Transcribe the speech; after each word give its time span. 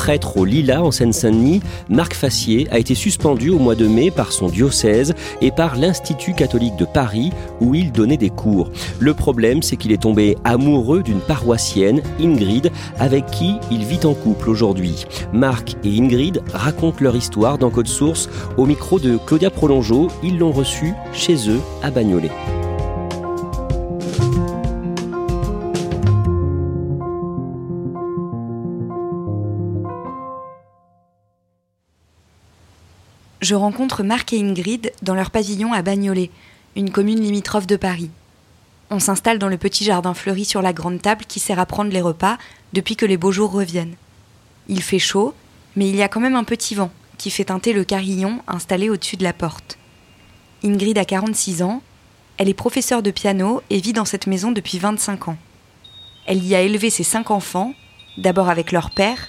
Prêtre 0.00 0.38
au 0.38 0.46
Lila 0.46 0.82
en 0.82 0.90
Seine-Saint-Denis, 0.90 1.60
Marc 1.90 2.14
Fassier 2.14 2.66
a 2.70 2.78
été 2.78 2.94
suspendu 2.94 3.50
au 3.50 3.58
mois 3.58 3.74
de 3.74 3.86
mai 3.86 4.10
par 4.10 4.32
son 4.32 4.48
diocèse 4.48 5.12
et 5.42 5.50
par 5.50 5.76
l'Institut 5.76 6.32
catholique 6.32 6.76
de 6.76 6.86
Paris 6.86 7.32
où 7.60 7.74
il 7.74 7.92
donnait 7.92 8.16
des 8.16 8.30
cours. 8.30 8.70
Le 8.98 9.12
problème, 9.12 9.60
c'est 9.62 9.76
qu'il 9.76 9.92
est 9.92 10.00
tombé 10.00 10.38
amoureux 10.42 11.02
d'une 11.02 11.20
paroissienne, 11.20 12.00
Ingrid, 12.18 12.72
avec 12.98 13.26
qui 13.26 13.56
il 13.70 13.84
vit 13.84 14.06
en 14.06 14.14
couple 14.14 14.48
aujourd'hui. 14.48 15.04
Marc 15.34 15.76
et 15.84 16.00
Ingrid 16.00 16.40
racontent 16.54 17.04
leur 17.04 17.14
histoire 17.14 17.58
dans 17.58 17.68
Code 17.68 17.86
Source 17.86 18.30
au 18.56 18.64
micro 18.64 18.98
de 18.98 19.18
Claudia 19.26 19.50
Prolongeau. 19.50 20.08
Ils 20.22 20.38
l'ont 20.38 20.52
reçu 20.52 20.94
chez 21.12 21.50
eux 21.50 21.60
à 21.82 21.90
Bagnolet. 21.90 22.30
Je 33.50 33.56
rencontre 33.56 34.04
Marc 34.04 34.32
et 34.32 34.38
Ingrid 34.38 34.92
dans 35.02 35.16
leur 35.16 35.32
pavillon 35.32 35.72
à 35.72 35.82
Bagnolet, 35.82 36.30
une 36.76 36.92
commune 36.92 37.20
limitrophe 37.20 37.66
de 37.66 37.74
Paris. 37.74 38.10
On 38.90 39.00
s'installe 39.00 39.40
dans 39.40 39.48
le 39.48 39.58
petit 39.58 39.82
jardin 39.82 40.14
fleuri 40.14 40.44
sur 40.44 40.62
la 40.62 40.72
grande 40.72 41.02
table 41.02 41.24
qui 41.26 41.40
sert 41.40 41.58
à 41.58 41.66
prendre 41.66 41.90
les 41.90 42.00
repas 42.00 42.38
depuis 42.74 42.94
que 42.94 43.06
les 43.06 43.16
beaux 43.16 43.32
jours 43.32 43.50
reviennent. 43.50 43.96
Il 44.68 44.80
fait 44.80 45.00
chaud, 45.00 45.34
mais 45.74 45.88
il 45.88 45.96
y 45.96 46.02
a 46.02 46.06
quand 46.06 46.20
même 46.20 46.36
un 46.36 46.44
petit 46.44 46.76
vent 46.76 46.92
qui 47.18 47.28
fait 47.28 47.46
teinter 47.46 47.72
le 47.72 47.82
carillon 47.82 48.40
installé 48.46 48.88
au-dessus 48.88 49.16
de 49.16 49.24
la 49.24 49.32
porte. 49.32 49.78
Ingrid 50.62 50.96
a 50.96 51.04
46 51.04 51.62
ans, 51.62 51.82
elle 52.36 52.48
est 52.48 52.54
professeure 52.54 53.02
de 53.02 53.10
piano 53.10 53.62
et 53.68 53.80
vit 53.80 53.92
dans 53.92 54.04
cette 54.04 54.28
maison 54.28 54.52
depuis 54.52 54.78
25 54.78 55.26
ans. 55.26 55.38
Elle 56.24 56.44
y 56.44 56.54
a 56.54 56.60
élevé 56.60 56.88
ses 56.88 57.02
cinq 57.02 57.32
enfants, 57.32 57.74
d'abord 58.16 58.48
avec 58.48 58.70
leur 58.70 58.92
père, 58.92 59.26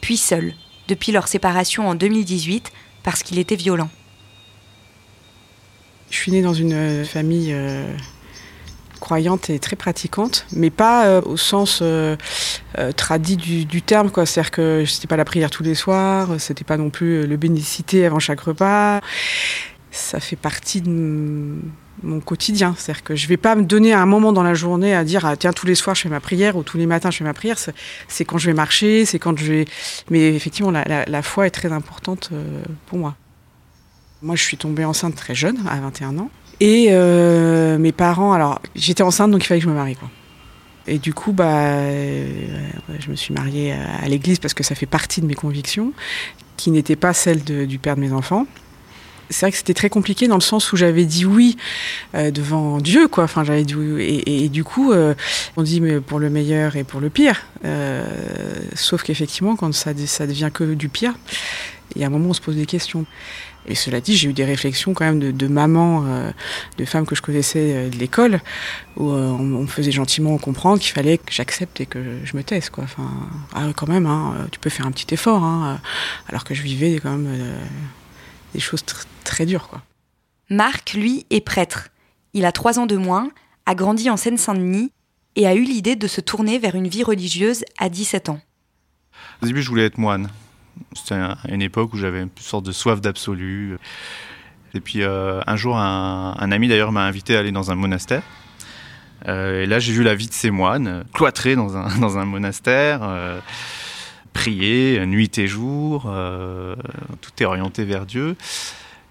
puis 0.00 0.16
seule, 0.16 0.54
depuis 0.88 1.12
leur 1.12 1.28
séparation 1.28 1.86
en 1.86 1.94
2018 1.94 2.72
parce 3.08 3.22
qu'il 3.22 3.38
était 3.38 3.56
violent. 3.56 3.88
Je 6.10 6.16
suis 6.18 6.30
née 6.30 6.42
dans 6.42 6.52
une 6.52 6.74
euh, 6.74 7.04
famille 7.06 7.54
euh, 7.54 7.90
croyante 9.00 9.48
et 9.48 9.58
très 9.58 9.76
pratiquante, 9.76 10.44
mais 10.52 10.68
pas 10.68 11.06
euh, 11.06 11.22
au 11.22 11.38
sens 11.38 11.82
tradit 12.96 13.38
du, 13.38 13.80
terme. 13.80 14.10
C'est-à-dire 14.14 14.50
que 14.50 14.84
c'était 14.84 15.06
pas 15.06 15.16
la 15.16 15.24
prière 15.24 15.48
tous 15.48 15.62
les 15.62 15.74
soirs, 15.74 16.38
c'était 16.38 16.64
pas 16.64 16.76
non 16.76 16.90
plus 16.90 17.26
le 17.26 17.36
bénicité 17.38 18.04
avant 18.04 18.18
chaque 18.18 18.40
repas. 18.40 19.00
Ça 19.90 20.20
fait 20.20 20.36
partie 20.36 20.82
de 20.82 21.56
mon 22.02 22.20
quotidien. 22.20 22.74
C'est-à-dire 22.76 23.02
que 23.02 23.16
je 23.16 23.26
vais 23.26 23.36
pas 23.36 23.54
me 23.54 23.64
donner 23.64 23.92
un 23.92 24.06
moment 24.06 24.32
dans 24.32 24.42
la 24.42 24.54
journée 24.54 24.94
à 24.94 25.04
dire 25.04 25.24
ah, 25.24 25.36
tiens 25.36 25.52
tous 25.52 25.66
les 25.66 25.74
soirs 25.74 25.94
je 25.94 26.02
fais 26.02 26.08
ma 26.08 26.20
prière 26.20 26.56
ou 26.56 26.62
tous 26.62 26.78
les 26.78 26.86
matins 26.86 27.10
je 27.10 27.18
fais 27.18 27.24
ma 27.24 27.34
prière. 27.34 27.56
C'est 28.08 28.24
quand 28.24 28.38
je 28.38 28.46
vais 28.46 28.54
marcher, 28.54 29.04
c'est 29.04 29.18
quand 29.18 29.36
je 29.38 29.52
vais. 29.52 29.64
Mais 30.10 30.34
effectivement 30.34 30.70
la, 30.70 31.22
foi 31.22 31.46
est 31.46 31.50
très 31.50 31.72
importante 31.72 32.30
euh, 32.32 32.62
pour 32.86 32.98
moi. 32.98 33.16
Moi 34.22 34.36
je 34.36 34.42
suis 34.42 34.56
tombée 34.56 34.84
enceinte 34.84 35.14
très 35.14 35.34
jeune, 35.34 35.58
à 35.68 35.80
21 35.80 36.18
ans, 36.18 36.30
et 36.60 36.88
euh, 36.90 37.78
mes 37.78 37.92
parents. 37.92 38.32
Alors 38.32 38.60
j'étais 38.74 39.02
enceinte 39.02 39.30
donc 39.30 39.44
il 39.44 39.46
fallait 39.46 39.60
que 39.60 39.66
je 39.66 39.70
me 39.70 39.76
marie 39.76 39.96
quoi. 39.96 40.10
Et 40.90 40.98
du 40.98 41.12
coup, 41.12 41.32
bah, 41.32 41.44
euh, 41.44 42.70
je 42.98 43.10
me 43.10 43.14
suis 43.14 43.34
mariée 43.34 43.72
à 43.72 44.08
l'église 44.08 44.38
parce 44.38 44.54
que 44.54 44.64
ça 44.64 44.74
fait 44.74 44.86
partie 44.86 45.20
de 45.20 45.26
mes 45.26 45.34
convictions, 45.34 45.92
qui 46.56 46.70
n'étaient 46.70 46.96
pas 46.96 47.12
celles 47.12 47.44
du 47.44 47.78
père 47.78 47.96
de 47.96 48.00
mes 48.00 48.14
enfants 48.14 48.46
c'est 49.30 49.46
vrai 49.46 49.50
que 49.52 49.58
c'était 49.58 49.74
très 49.74 49.90
compliqué 49.90 50.28
dans 50.28 50.36
le 50.36 50.42
sens 50.42 50.72
où 50.72 50.76
j'avais 50.76 51.04
dit 51.04 51.24
oui 51.24 51.56
euh, 52.14 52.30
devant 52.30 52.78
Dieu, 52.78 53.08
quoi. 53.08 53.24
Enfin, 53.24 53.44
j'avais 53.44 53.64
dit 53.64 53.74
oui. 53.74 54.22
Et, 54.26 54.48
du 54.48 54.64
coup, 54.64 54.92
euh, 54.92 55.14
on 55.56 55.62
dit 55.62 55.80
mais 55.80 56.00
pour 56.00 56.18
le 56.18 56.30
meilleur 56.30 56.76
et 56.76 56.84
pour 56.84 57.00
le 57.00 57.10
pire. 57.10 57.42
Euh, 57.64 58.04
sauf 58.74 59.02
qu'effectivement, 59.02 59.56
quand 59.56 59.72
ça, 59.74 59.92
ça 60.06 60.26
devient 60.26 60.50
que 60.52 60.74
du 60.74 60.88
pire, 60.88 61.14
il 61.94 62.00
y 62.00 62.04
a 62.04 62.06
un 62.06 62.10
moment 62.10 62.30
on 62.30 62.34
se 62.34 62.40
pose 62.40 62.56
des 62.56 62.66
questions. 62.66 63.04
Et 63.66 63.74
cela 63.74 64.00
dit, 64.00 64.16
j'ai 64.16 64.30
eu 64.30 64.32
des 64.32 64.46
réflexions 64.46 64.94
quand 64.94 65.04
même 65.04 65.18
de, 65.18 65.30
de 65.30 65.46
maman, 65.46 66.06
de 66.78 66.84
femmes 66.86 67.04
que 67.04 67.14
je 67.14 67.20
connaissais 67.20 67.90
de 67.90 67.98
l'école, 67.98 68.40
où 68.96 69.10
on, 69.10 69.38
me 69.38 69.66
faisait 69.66 69.90
gentiment 69.90 70.38
comprendre 70.38 70.80
qu'il 70.80 70.92
fallait 70.92 71.18
que 71.18 71.30
j'accepte 71.30 71.78
et 71.82 71.84
que 71.84 71.98
je 72.24 72.34
me 72.34 72.42
taise, 72.42 72.70
quoi. 72.70 72.84
Enfin, 72.84 73.10
ah, 73.52 73.66
quand 73.76 73.86
même, 73.86 74.06
hein, 74.06 74.46
tu 74.50 74.58
peux 74.58 74.70
faire 74.70 74.86
un 74.86 74.90
petit 74.90 75.12
effort, 75.12 75.42
hein, 75.42 75.80
alors 76.30 76.44
que 76.44 76.54
je 76.54 76.62
vivais 76.62 76.98
quand 77.02 77.10
même 77.10 77.28
des 78.54 78.60
choses 78.60 78.84
très 79.24 79.46
dures. 79.46 79.68
Quoi. 79.68 79.82
Marc, 80.50 80.94
lui, 80.94 81.26
est 81.30 81.40
prêtre. 81.40 81.88
Il 82.32 82.44
a 82.44 82.52
trois 82.52 82.78
ans 82.78 82.86
de 82.86 82.96
moins, 82.96 83.30
a 83.66 83.74
grandi 83.74 84.10
en 84.10 84.16
Seine-Saint-Denis 84.16 84.92
et 85.36 85.46
a 85.46 85.54
eu 85.54 85.62
l'idée 85.62 85.96
de 85.96 86.06
se 86.06 86.20
tourner 86.20 86.58
vers 86.58 86.74
une 86.74 86.88
vie 86.88 87.02
religieuse 87.02 87.64
à 87.78 87.88
17 87.88 88.28
ans. 88.30 88.40
Au 89.42 89.46
début, 89.46 89.62
je 89.62 89.68
voulais 89.68 89.84
être 89.84 89.98
moine. 89.98 90.28
C'était 90.94 91.20
une 91.48 91.62
époque 91.62 91.92
où 91.92 91.96
j'avais 91.96 92.22
une 92.22 92.30
sorte 92.40 92.64
de 92.64 92.72
soif 92.72 93.00
d'absolu. 93.00 93.78
Et 94.74 94.80
puis 94.80 95.02
euh, 95.02 95.40
un 95.46 95.56
jour, 95.56 95.76
un, 95.76 96.52
ami 96.52 96.68
d'ailleurs 96.68 96.92
m'a 96.92 97.04
invité 97.04 97.36
à 97.36 97.40
aller 97.40 97.52
dans 97.52 97.70
un 97.70 97.74
monastère. 97.74 98.22
Euh, 99.26 99.62
et 99.62 99.66
là, 99.66 99.78
j'ai 99.78 99.92
vu 99.92 100.02
la 100.02 100.14
vie 100.14 100.28
de 100.28 100.32
ces 100.32 100.50
moines, 100.50 101.04
cloîtrés 101.12 101.56
dans 101.56 101.76
un, 101.76 101.98
dans 102.00 102.18
un 102.18 102.24
monastère. 102.24 103.00
Euh, 103.02 103.40
prier 104.38 105.04
nuit 105.04 105.36
et 105.38 105.48
jour, 105.48 106.04
euh, 106.06 106.76
tout 107.20 107.32
est 107.40 107.44
orienté 107.44 107.84
vers 107.84 108.06
Dieu. 108.06 108.36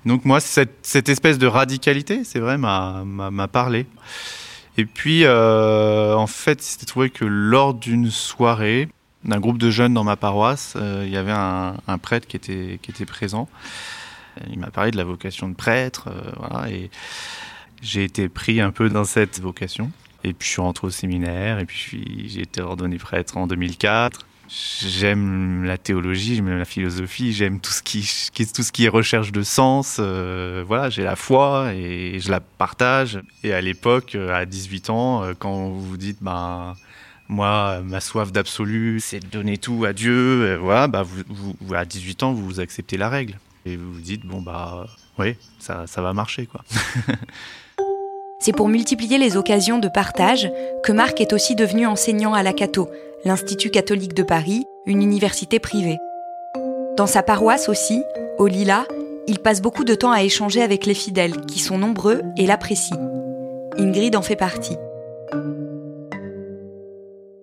Donc 0.05 0.23
moi, 0.23 0.39
cette, 0.39 1.09
espèce 1.09 1.37
de 1.37 1.47
radicalité, 1.47 2.23
c'est 2.23 2.39
vrai, 2.39 2.57
m'a 2.57 3.47
parlé. 3.51 3.87
Et 4.77 4.85
puis, 4.85 5.25
euh, 5.25 6.15
en 6.15 6.27
fait, 6.27 6.61
il 6.61 6.63
s'était 6.63 6.85
trouvé 6.85 7.09
que 7.09 7.25
lors 7.25 7.73
d'une 7.73 8.09
soirée, 8.09 8.87
d'un 9.25 9.41
groupe 9.41 9.57
de 9.57 9.69
jeunes 9.69 9.93
dans 9.93 10.05
ma 10.05 10.15
paroisse, 10.15 10.75
euh, 10.77 11.03
il 11.05 11.11
y 11.11 11.17
avait 11.17 11.33
un, 11.33 11.97
prêtre 12.01 12.25
qui 12.25 12.37
était, 12.37 13.05
présent. 13.05 13.49
Il 14.49 14.59
m'a 14.59 14.71
parlé 14.71 14.91
de 14.91 14.97
la 14.97 15.03
vocation 15.03 15.49
de 15.49 15.55
prêtre, 15.55 16.07
et 16.69 16.89
j'ai 17.81 18.05
été 18.05 18.29
pris 18.29 18.61
un 18.61 18.71
peu 18.71 18.87
dans 18.87 19.03
cette 19.03 19.41
vocation. 19.41 19.91
Et 20.23 20.31
puis 20.31 20.47
je 20.47 20.53
suis 20.53 20.61
rentré 20.61 20.87
au 20.87 20.91
séminaire, 20.91 21.59
et 21.59 21.65
puis 21.65 22.29
j'ai 22.29 22.43
été 22.43 22.61
ordonné 22.61 22.97
prêtre 22.97 23.35
en 23.35 23.45
2004. 23.45 24.25
J'aime 24.49 25.65
la 25.65 25.77
théologie, 25.77 26.35
j'aime 26.35 26.57
la 26.57 26.65
philosophie, 26.65 27.33
j'aime 27.33 27.59
tout 27.59 27.71
ce 27.71 27.81
qui, 27.81 28.85
est 28.85 28.89
recherche 28.89 29.31
de 29.31 29.43
sens. 29.43 29.97
Euh, 29.99 30.63
voilà, 30.65 30.89
j'ai 30.89 31.03
la 31.03 31.15
foi 31.15 31.73
et 31.73 32.19
je 32.19 32.31
la 32.31 32.39
partage. 32.39 33.19
Et 33.43 33.53
à 33.53 33.59
l'époque, 33.59 34.15
euh, 34.15 34.33
à 34.33 34.45
18 34.45 34.89
ans, 34.89 35.23
euh, 35.23 35.33
quand 35.37 35.69
vous 35.69 35.83
vous 35.83 35.97
dites, 35.97 36.19
ben, 36.21 36.75
moi, 37.27 37.81
ma 37.81 37.99
soif 37.99 38.31
d'absolu, 38.31 38.99
c'est 39.01 39.19
de 39.19 39.27
donner 39.27 39.57
tout 39.57 39.83
à 39.83 39.91
Dieu, 39.91 40.55
voilà, 40.55 40.87
bah, 40.87 41.03
vous, 41.03 41.55
à 41.73 41.83
18 41.83 42.23
ans, 42.23 42.33
vous 42.33 42.61
acceptez 42.61 42.95
la 42.95 43.09
règle. 43.09 43.37
Et 43.65 43.75
vous 43.75 43.91
vous 43.91 44.01
dites, 44.01 44.25
bon, 44.25 44.41
bah, 44.41 44.87
oui, 45.17 45.35
ça, 45.59 45.87
ça 45.87 46.01
va 46.01 46.13
marcher, 46.13 46.45
quoi. 46.45 46.63
c'est 48.39 48.55
pour 48.55 48.69
multiplier 48.69 49.17
les 49.17 49.35
occasions 49.35 49.79
de 49.79 49.87
partage 49.87 50.51
que 50.83 50.91
Marc 50.91 51.21
est 51.21 51.33
aussi 51.33 51.55
devenu 51.55 51.85
enseignant 51.85 52.33
à 52.33 52.43
la 52.43 52.53
Cato 52.53 52.89
l'Institut 53.25 53.71
catholique 53.71 54.13
de 54.13 54.23
Paris, 54.23 54.65
une 54.85 55.01
université 55.01 55.59
privée. 55.59 55.97
Dans 56.95 57.07
sa 57.07 57.23
paroisse 57.23 57.67
aussi, 57.67 58.01
au 58.37 58.47
Lila, 58.47 58.85
il 59.27 59.39
passe 59.39 59.61
beaucoup 59.61 59.83
de 59.83 59.95
temps 59.95 60.11
à 60.11 60.23
échanger 60.23 60.61
avec 60.61 60.85
les 60.85 60.93
fidèles, 60.93 61.41
qui 61.45 61.59
sont 61.59 61.77
nombreux 61.77 62.21
et 62.37 62.45
l'apprécient. 62.45 62.99
Ingrid 63.77 64.15
en 64.15 64.21
fait 64.21 64.35
partie. 64.35 64.77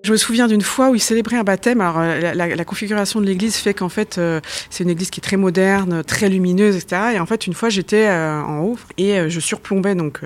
Je 0.04 0.12
me 0.12 0.18
souviens 0.18 0.48
d'une 0.48 0.60
fois 0.60 0.90
où 0.90 0.94
il 0.94 1.00
célébrait 1.00 1.38
un 1.38 1.44
baptême. 1.44 1.80
Alors, 1.80 1.98
euh, 1.98 2.34
la, 2.34 2.64
configuration 2.66 3.22
de 3.22 3.26
l'église 3.26 3.56
fait 3.56 3.72
qu'en 3.72 3.88
fait, 3.88 4.18
euh, 4.18 4.38
c'est 4.68 4.84
une 4.84 4.90
église 4.90 5.08
qui 5.08 5.18
est 5.18 5.22
très 5.22 5.38
moderne, 5.38 6.04
très 6.04 6.28
lumineuse, 6.28 6.76
etc. 6.76 7.14
Et 7.14 7.20
en 7.20 7.24
fait, 7.24 7.46
une 7.46 7.54
fois, 7.54 7.70
j'étais 7.70 8.06
euh, 8.06 8.42
en 8.42 8.60
haut 8.60 8.78
et 8.98 9.30
je 9.30 9.40
surplombais 9.40 9.94
donc 9.94 10.20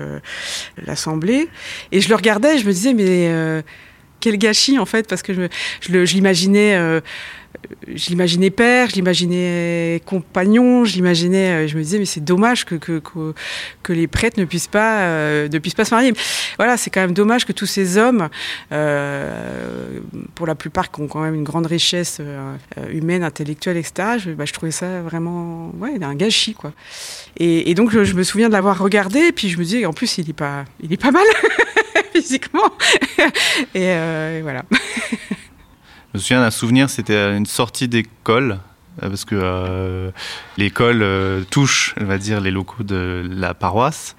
l'assemblée 0.85 1.47
et 1.93 2.01
je 2.01 2.09
le 2.09 2.15
regardais 2.15 2.55
et 2.55 2.59
je 2.59 2.65
me 2.65 2.73
disais, 2.73 2.93
mais 2.93 3.63
quel 4.19 4.37
gâchis 4.37 4.77
en 4.77 4.85
fait, 4.85 5.07
parce 5.07 5.21
que 5.21 5.33
je, 5.33 5.91
l'imaginais. 5.91 7.01
Euh, 7.65 7.93
je 7.95 8.09
l'imaginais 8.09 8.49
père, 8.49 8.89
je 8.89 8.95
l'imaginais 8.95 10.01
compagnon, 10.05 10.85
je 10.85 10.95
l'imaginais, 10.95 11.65
euh, 11.65 11.67
je 11.67 11.77
me 11.77 11.83
disais 11.83 11.99
mais 11.99 12.05
c'est 12.05 12.23
dommage 12.23 12.65
que, 12.65 12.75
que, 12.75 13.01
que, 13.83 13.93
les 13.93 14.07
prêtres 14.07 14.39
ne 14.39 14.45
puissent 14.45 14.67
pas 14.67 15.01
euh, 15.01 15.49
ne 15.49 15.59
puissent 15.59 15.75
pas 15.75 15.85
se 15.85 15.93
marier. 15.93 16.13
Voilà, 16.57 16.77
c'est 16.77 16.89
quand 16.89 17.01
même 17.01 17.13
dommage 17.13 17.45
que 17.45 17.51
tous 17.51 17.65
ces 17.65 17.97
hommes, 17.97 18.29
pour 20.35 20.47
la 20.47 20.55
plupart 20.55 20.91
qui 20.91 21.01
ont 21.01 21.07
quand 21.07 21.21
même 21.21 21.35
une 21.35 21.43
grande 21.43 21.65
richesse 21.65 22.21
humaine, 22.91 23.23
intellectuelle, 23.23 23.77
etc. 23.77 24.17
Je, 24.19 24.31
bah, 24.31 24.45
je 24.45 24.53
trouvais 24.53 24.71
ça 24.71 25.01
vraiment 25.01 25.71
ouais 25.79 26.01
un 26.01 26.15
gâchis 26.15 26.53
quoi. 26.53 26.73
Et, 27.37 27.73
donc 27.73 27.91
je, 27.91 28.13
me 28.13 28.23
souviens 28.23 28.47
de 28.47 28.53
l'avoir 28.53 28.79
regardé, 28.79 29.19
et 29.19 29.31
puis 29.31 29.49
je 29.49 29.57
me 29.57 29.63
disais 29.63 29.85
en 29.85 29.93
plus 29.93 30.17
il 30.17 30.29
est 30.29 30.33
pas 30.33 30.65
il 30.81 30.91
est 30.93 31.01
pas 31.01 31.11
mal. 31.11 31.23
physiquement. 32.13 32.71
Euh, 33.75 34.39
et, 34.39 34.41
voilà. 34.41 34.63
Je 36.13 36.17
me 36.17 36.21
souviens 36.21 36.41
d'un 36.41 36.51
souvenir, 36.51 36.89
c'était 36.89 37.37
une 37.37 37.45
sortie 37.45 37.87
d'école 37.87 38.59
parce 38.99 39.25
que 39.25 40.11
l'école 40.57 41.05
touche, 41.51 41.93
on 42.01 42.05
va 42.05 42.17
dire, 42.17 42.41
les 42.41 42.49
locaux 42.49 42.83
de 42.83 43.27
la 43.29 43.53
paroisse. 43.53 44.15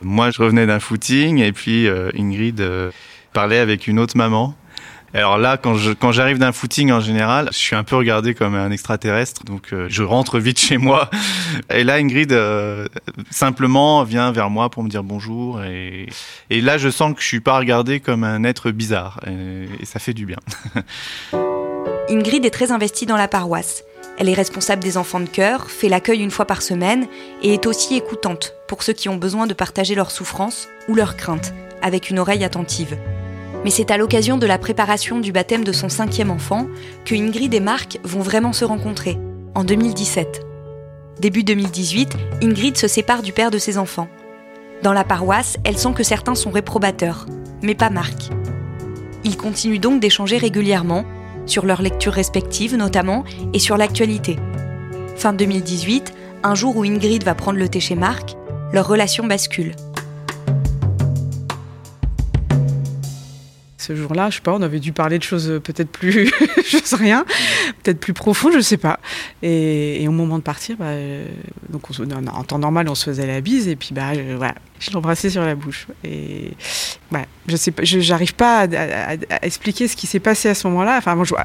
Moi, 0.00 0.30
je 0.30 0.40
revenais 0.40 0.66
d'un 0.66 0.78
footing 0.78 1.38
et 1.38 1.52
puis 1.52 1.88
Ingrid 2.16 2.64
parlait 3.32 3.58
avec 3.58 3.88
une 3.88 3.98
autre 3.98 4.16
maman 4.16 4.54
alors 5.14 5.38
là, 5.38 5.56
quand 5.56 5.74
je 5.74 5.92
quand 5.92 6.12
j'arrive 6.12 6.38
d'un 6.38 6.52
footing 6.52 6.90
en 6.90 7.00
général, 7.00 7.48
je 7.52 7.58
suis 7.58 7.76
un 7.76 7.84
peu 7.84 7.96
regardé 7.96 8.34
comme 8.34 8.54
un 8.54 8.70
extraterrestre, 8.70 9.44
donc 9.44 9.72
euh, 9.72 9.86
je 9.88 10.02
rentre 10.02 10.38
vite 10.38 10.58
chez 10.58 10.78
moi. 10.78 11.10
Et 11.70 11.84
là, 11.84 11.94
Ingrid 11.96 12.32
euh, 12.32 12.88
simplement 13.30 14.04
vient 14.04 14.32
vers 14.32 14.48
moi 14.48 14.70
pour 14.70 14.82
me 14.82 14.88
dire 14.88 15.02
bonjour, 15.02 15.62
et, 15.62 16.06
et 16.50 16.60
là, 16.60 16.78
je 16.78 16.88
sens 16.88 17.14
que 17.14 17.20
je 17.20 17.26
suis 17.26 17.40
pas 17.40 17.58
regardé 17.58 18.00
comme 18.00 18.24
un 18.24 18.44
être 18.44 18.70
bizarre, 18.70 19.20
et, 19.26 19.68
et 19.80 19.84
ça 19.84 19.98
fait 19.98 20.14
du 20.14 20.26
bien. 20.26 20.38
Ingrid 22.08 22.44
est 22.44 22.50
très 22.50 22.72
investie 22.72 23.06
dans 23.06 23.16
la 23.16 23.28
paroisse. 23.28 23.84
Elle 24.18 24.28
est 24.28 24.34
responsable 24.34 24.82
des 24.82 24.96
enfants 24.98 25.20
de 25.20 25.28
cœur, 25.28 25.70
fait 25.70 25.88
l'accueil 25.88 26.20
une 26.20 26.30
fois 26.30 26.44
par 26.44 26.62
semaine 26.62 27.06
et 27.42 27.54
est 27.54 27.66
aussi 27.66 27.96
écoutante 27.96 28.54
pour 28.68 28.82
ceux 28.82 28.92
qui 28.92 29.08
ont 29.08 29.16
besoin 29.16 29.46
de 29.46 29.54
partager 29.54 29.94
leurs 29.94 30.10
souffrances 30.10 30.68
ou 30.88 30.94
leurs 30.94 31.16
craintes 31.16 31.54
avec 31.80 32.10
une 32.10 32.18
oreille 32.18 32.44
attentive. 32.44 32.96
Mais 33.64 33.70
c'est 33.70 33.90
à 33.90 33.96
l'occasion 33.96 34.38
de 34.38 34.46
la 34.46 34.58
préparation 34.58 35.20
du 35.20 35.30
baptême 35.30 35.64
de 35.64 35.72
son 35.72 35.88
cinquième 35.88 36.30
enfant 36.30 36.66
que 37.04 37.14
Ingrid 37.14 37.54
et 37.54 37.60
Marc 37.60 37.98
vont 38.02 38.20
vraiment 38.20 38.52
se 38.52 38.64
rencontrer, 38.64 39.18
en 39.54 39.62
2017. 39.64 40.44
Début 41.20 41.44
2018, 41.44 42.16
Ingrid 42.42 42.76
se 42.76 42.88
sépare 42.88 43.22
du 43.22 43.32
père 43.32 43.50
de 43.50 43.58
ses 43.58 43.78
enfants. 43.78 44.08
Dans 44.82 44.92
la 44.92 45.04
paroisse, 45.04 45.58
elle 45.64 45.78
sent 45.78 45.92
que 45.94 46.02
certains 46.02 46.34
sont 46.34 46.50
réprobateurs, 46.50 47.26
mais 47.62 47.76
pas 47.76 47.90
Marc. 47.90 48.30
Ils 49.22 49.36
continuent 49.36 49.78
donc 49.78 50.00
d'échanger 50.00 50.38
régulièrement, 50.38 51.04
sur 51.46 51.64
leurs 51.64 51.82
lectures 51.82 52.12
respectives 52.12 52.76
notamment, 52.76 53.24
et 53.52 53.60
sur 53.60 53.76
l'actualité. 53.76 54.36
Fin 55.16 55.32
2018, 55.32 56.12
un 56.42 56.56
jour 56.56 56.76
où 56.76 56.82
Ingrid 56.82 57.22
va 57.22 57.36
prendre 57.36 57.58
le 57.58 57.68
thé 57.68 57.78
chez 57.78 57.94
Marc, 57.94 58.34
leur 58.72 58.88
relation 58.88 59.24
bascule. 59.24 59.76
Ce 63.82 63.96
jour-là, 63.96 64.30
je 64.30 64.36
sais 64.36 64.40
pas, 64.40 64.52
on 64.54 64.62
avait 64.62 64.78
dû 64.78 64.92
parler 64.92 65.18
de 65.18 65.22
choses 65.22 65.50
euh, 65.50 65.60
peut-être 65.60 65.90
plus, 65.90 66.32
je 66.68 66.78
sais 66.82 66.96
rien, 66.96 67.24
peut-être 67.82 67.98
plus 67.98 68.12
profondes, 68.12 68.52
je 68.54 68.60
sais 68.60 68.76
pas. 68.76 69.00
Et, 69.42 70.06
au 70.06 70.12
moment 70.12 70.38
de 70.38 70.42
partir, 70.42 70.76
bah, 70.76 70.86
euh, 70.86 71.26
donc 71.68 71.82
en 71.90 72.44
temps 72.44 72.58
normal, 72.58 72.88
on 72.88 72.94
se 72.94 73.04
faisait 73.04 73.26
la 73.26 73.40
bise 73.40 73.68
et 73.68 73.76
puis 73.76 73.90
bah 73.92 74.12
je, 74.14 74.92
l'embrassais 74.92 75.30
sur 75.30 75.42
la 75.42 75.54
bouche. 75.54 75.86
Et 76.04 76.52
bah, 77.10 77.24
je 77.48 77.56
sais 77.56 77.70
pas, 77.70 77.82
j'arrive 77.84 78.34
pas 78.34 78.66
à, 78.68 79.46
expliquer 79.46 79.88
ce 79.88 79.96
qui 79.96 80.06
s'est 80.06 80.20
passé 80.20 80.48
à 80.48 80.54
ce 80.54 80.66
moment-là. 80.68 81.00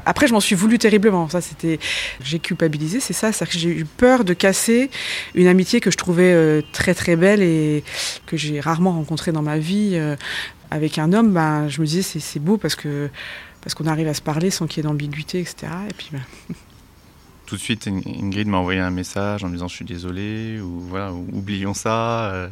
Après, 0.06 0.26
je 0.28 0.32
m'en 0.32 0.40
suis 0.40 0.54
voulu 0.54 0.78
terriblement. 0.78 1.28
Ça, 1.28 1.40
j'ai 2.22 2.38
culpabilisé, 2.38 3.00
c'est 3.00 3.12
ça, 3.12 3.32
c'est 3.32 3.46
que 3.46 3.58
j'ai 3.58 3.70
eu 3.70 3.84
peur 3.84 4.24
de 4.24 4.32
casser 4.32 4.90
une 5.34 5.46
amitié 5.46 5.80
que 5.80 5.90
je 5.90 5.96
trouvais 5.96 6.32
euh, 6.32 6.62
très 6.72 6.94
très 6.94 7.16
belle 7.16 7.42
et 7.42 7.82
que 8.26 8.36
j'ai 8.36 8.60
rarement 8.60 8.92
rencontrée 8.92 9.32
dans 9.32 9.42
ma 9.42 9.58
vie 9.58 9.98
avec 10.70 10.98
un 10.98 11.12
homme, 11.12 11.32
bah, 11.32 11.68
je 11.68 11.80
me 11.80 11.86
disais 11.86 12.02
c'est 12.02 12.40
beau 12.40 12.56
parce 12.56 12.74
que 12.74 13.10
parce 13.60 13.74
qu'on 13.74 13.86
arrive 13.86 14.08
à 14.08 14.14
se 14.14 14.22
parler 14.22 14.50
sans 14.50 14.66
qu'il 14.66 14.78
y 14.78 14.80
ait 14.80 14.88
d'ambiguïté, 14.88 15.40
etc. 15.40 15.66
Et 15.88 15.94
puis, 15.94 16.08
bah, 16.12 16.20
Tout 17.46 17.56
de 17.56 17.60
suite, 17.60 17.88
Ingrid 17.88 18.46
m'a 18.46 18.58
envoyé 18.58 18.78
un 18.78 18.90
message 18.90 19.42
en 19.42 19.48
me 19.48 19.54
disant 19.54 19.68
je 19.68 19.74
suis 19.74 19.84
désolé 19.84 20.60
ou 20.60 20.80
voilà, 20.80 21.12
oublions 21.14 21.72
ça. 21.72 22.30
Euh. 22.30 22.48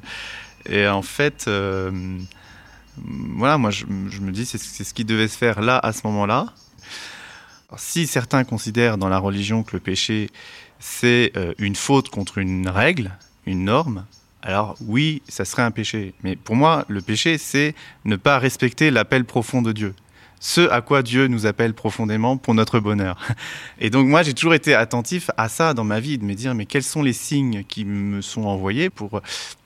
Et 0.68 0.88
en 0.88 1.02
fait, 1.02 1.44
euh, 1.48 2.18
voilà, 3.36 3.58
moi 3.58 3.70
je, 3.70 3.84
me 3.84 4.30
dis 4.30 4.46
c'est 4.46 4.58
ce 4.58 4.94
qui 4.94 5.04
devait 5.04 5.28
se 5.28 5.36
faire 5.36 5.60
là 5.60 5.78
à 5.78 5.92
ce 5.92 6.00
moment-là. 6.06 6.46
Si 7.76 8.06
certains 8.06 8.44
considèrent 8.44 8.96
dans 8.96 9.10
la 9.10 9.18
religion 9.18 9.62
que 9.62 9.76
le 9.76 9.80
péché 9.80 10.30
c'est 10.78 11.32
euh, 11.36 11.52
une 11.58 11.76
faute 11.76 12.08
contre 12.08 12.38
une 12.38 12.68
règle, 12.68 13.18
une 13.44 13.64
norme, 13.64 14.06
alors 14.46 14.76
oui, 14.87 15.22
ça 15.28 15.44
serait 15.44 15.62
un 15.62 15.72
péché. 15.72 16.14
Mais 16.22 16.37
pour 16.37 16.54
moi, 16.54 16.84
le 16.87 17.02
péché, 17.02 17.37
c'est 17.37 17.75
ne 18.04 18.14
pas 18.14 18.38
respecter 18.38 18.93
l'appel 18.93 19.25
profond 19.25 19.60
de 19.60 19.72
Dieu. 19.72 19.93
Ce 20.38 20.60
à 20.70 20.82
quoi 20.82 21.02
Dieu 21.02 21.26
nous 21.26 21.46
appelle 21.46 21.75
profondément 21.75 22.37
pour 22.37 22.54
notre 22.54 22.78
bonheur. 22.78 23.19
Et 23.81 23.90
donc 23.90 24.06
moi, 24.06 24.22
j'ai 24.22 24.34
toujours 24.34 24.54
été 24.54 24.72
attentif 24.72 25.32
à 25.37 25.48
ça 25.48 25.75
dans 25.75 25.82
ma 25.82 25.98
vie, 25.98 26.16
de 26.16 26.25
me 26.25 26.34
dire, 26.34 26.54
mais 26.54 26.64
quels 26.64 26.84
sont 26.84 27.02
les 27.02 27.12
signes 27.12 27.64
qui 27.64 27.84
me 27.84 28.20
sont 28.20 28.44
envoyés 28.44 28.88
pour, 28.88 29.20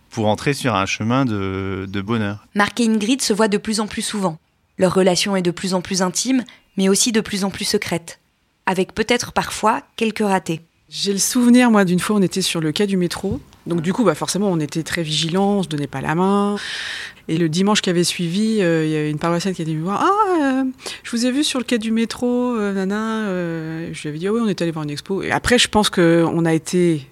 pour 0.08 0.28
entrer 0.28 0.54
sur 0.54 0.74
un 0.74 0.86
chemin 0.86 1.26
de, 1.26 1.86
de 1.86 2.00
bonheur? 2.00 2.46
Marc 2.54 2.80
et 2.80 2.86
Ingrid 2.86 3.20
se 3.20 3.34
voient 3.34 3.48
de 3.48 3.58
plus 3.58 3.80
en 3.80 3.86
plus 3.86 4.02
souvent. 4.02 4.38
Leur 4.78 4.94
relation 4.94 5.36
est 5.36 5.42
de 5.42 5.50
plus 5.50 5.74
en 5.74 5.82
plus 5.82 6.00
intime, 6.00 6.42
mais 6.78 6.88
aussi 6.88 7.12
de 7.12 7.20
plus 7.20 7.44
en 7.44 7.50
plus 7.50 7.66
secrète, 7.66 8.18
avec 8.64 8.94
peut-être 8.94 9.32
parfois 9.32 9.82
quelques 9.96 10.20
ratés. 10.20 10.62
J'ai 10.88 11.12
le 11.12 11.18
souvenir, 11.18 11.70
moi, 11.70 11.84
d'une 11.84 12.00
fois, 12.00 12.16
on 12.16 12.22
était 12.22 12.40
sur 12.40 12.62
le 12.62 12.72
quai 12.72 12.86
du 12.86 12.96
métro. 12.96 13.42
Donc, 13.66 13.82
du 13.82 13.92
coup, 13.92 14.04
bah, 14.04 14.14
forcément, 14.14 14.48
on 14.48 14.58
était 14.58 14.82
très 14.82 15.02
vigilants, 15.02 15.58
on 15.58 15.62
se 15.62 15.68
donnait 15.68 15.86
pas 15.86 16.00
la 16.00 16.14
main. 16.14 16.56
Et 17.28 17.36
le 17.36 17.48
dimanche 17.48 17.82
qui 17.82 17.90
avait 17.90 18.04
suivi, 18.04 18.60
euh, 18.60 18.84
il 18.84 18.90
y 18.90 18.96
avait 18.96 19.10
une 19.10 19.18
paroissienne 19.18 19.54
qui 19.54 19.62
était 19.62 19.70
venue 19.70 19.82
me 19.82 19.86
voir. 19.86 20.02
Ah, 20.02 20.40
euh, 20.40 20.64
je 21.02 21.10
vous 21.10 21.26
ai 21.26 21.30
vu 21.30 21.44
sur 21.44 21.58
le 21.58 21.64
quai 21.64 21.78
du 21.78 21.92
métro, 21.92 22.56
euh, 22.56 22.72
nana. 22.72 23.26
je 23.92 24.02
lui 24.02 24.08
avais 24.08 24.18
dit, 24.18 24.26
ah 24.26 24.32
oui, 24.32 24.40
on 24.42 24.48
est 24.48 24.60
allé 24.62 24.70
voir 24.70 24.84
une 24.84 24.90
expo. 24.90 25.22
Et 25.22 25.30
après, 25.30 25.58
je 25.58 25.68
pense 25.68 25.90
qu'on 25.90 26.44
a 26.44 26.54
été 26.54 27.06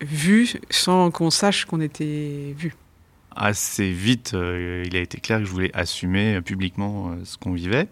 vus 0.00 0.54
sans 0.70 1.10
qu'on 1.10 1.30
sache 1.30 1.64
qu'on 1.64 1.80
était 1.80 2.54
vus. 2.58 2.74
Assez 3.34 3.90
vite, 3.90 4.32
il 4.34 4.94
a 4.94 5.00
été 5.00 5.18
clair 5.18 5.38
que 5.38 5.46
je 5.46 5.50
voulais 5.50 5.70
assumer 5.72 6.42
publiquement 6.42 7.12
ce 7.24 7.38
qu'on 7.38 7.52
vivait. 7.52 7.88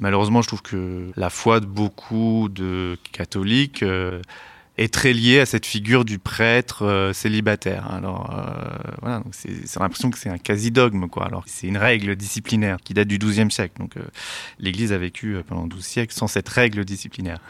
Malheureusement, 0.00 0.40
je 0.40 0.48
trouve 0.48 0.62
que 0.62 1.10
la 1.14 1.28
foi 1.28 1.60
de 1.60 1.66
beaucoup 1.66 2.48
de 2.50 2.96
catholiques 3.12 3.82
euh, 3.82 4.22
est 4.80 4.92
très 4.92 5.12
liée 5.12 5.40
à 5.40 5.46
cette 5.46 5.66
figure 5.66 6.04
du 6.04 6.18
prêtre 6.18 6.86
euh, 6.86 7.12
célibataire. 7.12 7.92
Alors 7.92 8.30
euh, 8.30 8.92
voilà, 9.02 9.22
c'est, 9.30 9.78
l'impression 9.78 10.10
que 10.10 10.18
c'est 10.18 10.30
un 10.30 10.38
quasi-dogme, 10.38 11.08
quoi. 11.08 11.26
Alors 11.26 11.44
c'est 11.46 11.66
une 11.66 11.76
règle 11.76 12.16
disciplinaire 12.16 12.78
qui 12.82 12.94
date 12.94 13.08
du 13.08 13.18
XIIe 13.18 13.50
siècle. 13.50 13.74
Donc 13.78 13.94
l'Église 14.58 14.92
a 14.92 14.98
vécu 14.98 15.36
pendant 15.46 15.66
12 15.66 15.84
siècles 15.84 16.14
sans 16.14 16.26
cette 16.26 16.48
règle 16.48 16.84
disciplinaire. 16.84 17.40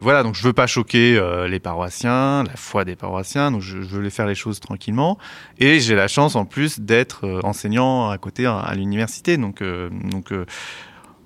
Voilà, 0.00 0.22
donc 0.22 0.34
je 0.34 0.42
veux 0.42 0.52
pas 0.52 0.66
choquer 0.66 1.20
les 1.48 1.60
paroissiens, 1.60 2.44
la 2.44 2.56
foi 2.56 2.84
des 2.84 2.96
paroissiens, 2.96 3.50
donc 3.50 3.62
je, 3.62 3.78
veux 3.78 4.02
les 4.02 4.10
faire 4.10 4.26
les 4.26 4.34
choses 4.34 4.60
tranquillement. 4.60 5.18
Et 5.58 5.80
j'ai 5.80 5.94
la 5.94 6.08
chance 6.08 6.36
en 6.36 6.44
plus 6.44 6.80
d'être 6.80 7.40
enseignant 7.44 8.10
à 8.10 8.18
côté 8.18 8.44
à, 8.44 8.58
à 8.58 8.74
l'université, 8.74 9.36
donc 9.36 9.62
donc 9.62 10.32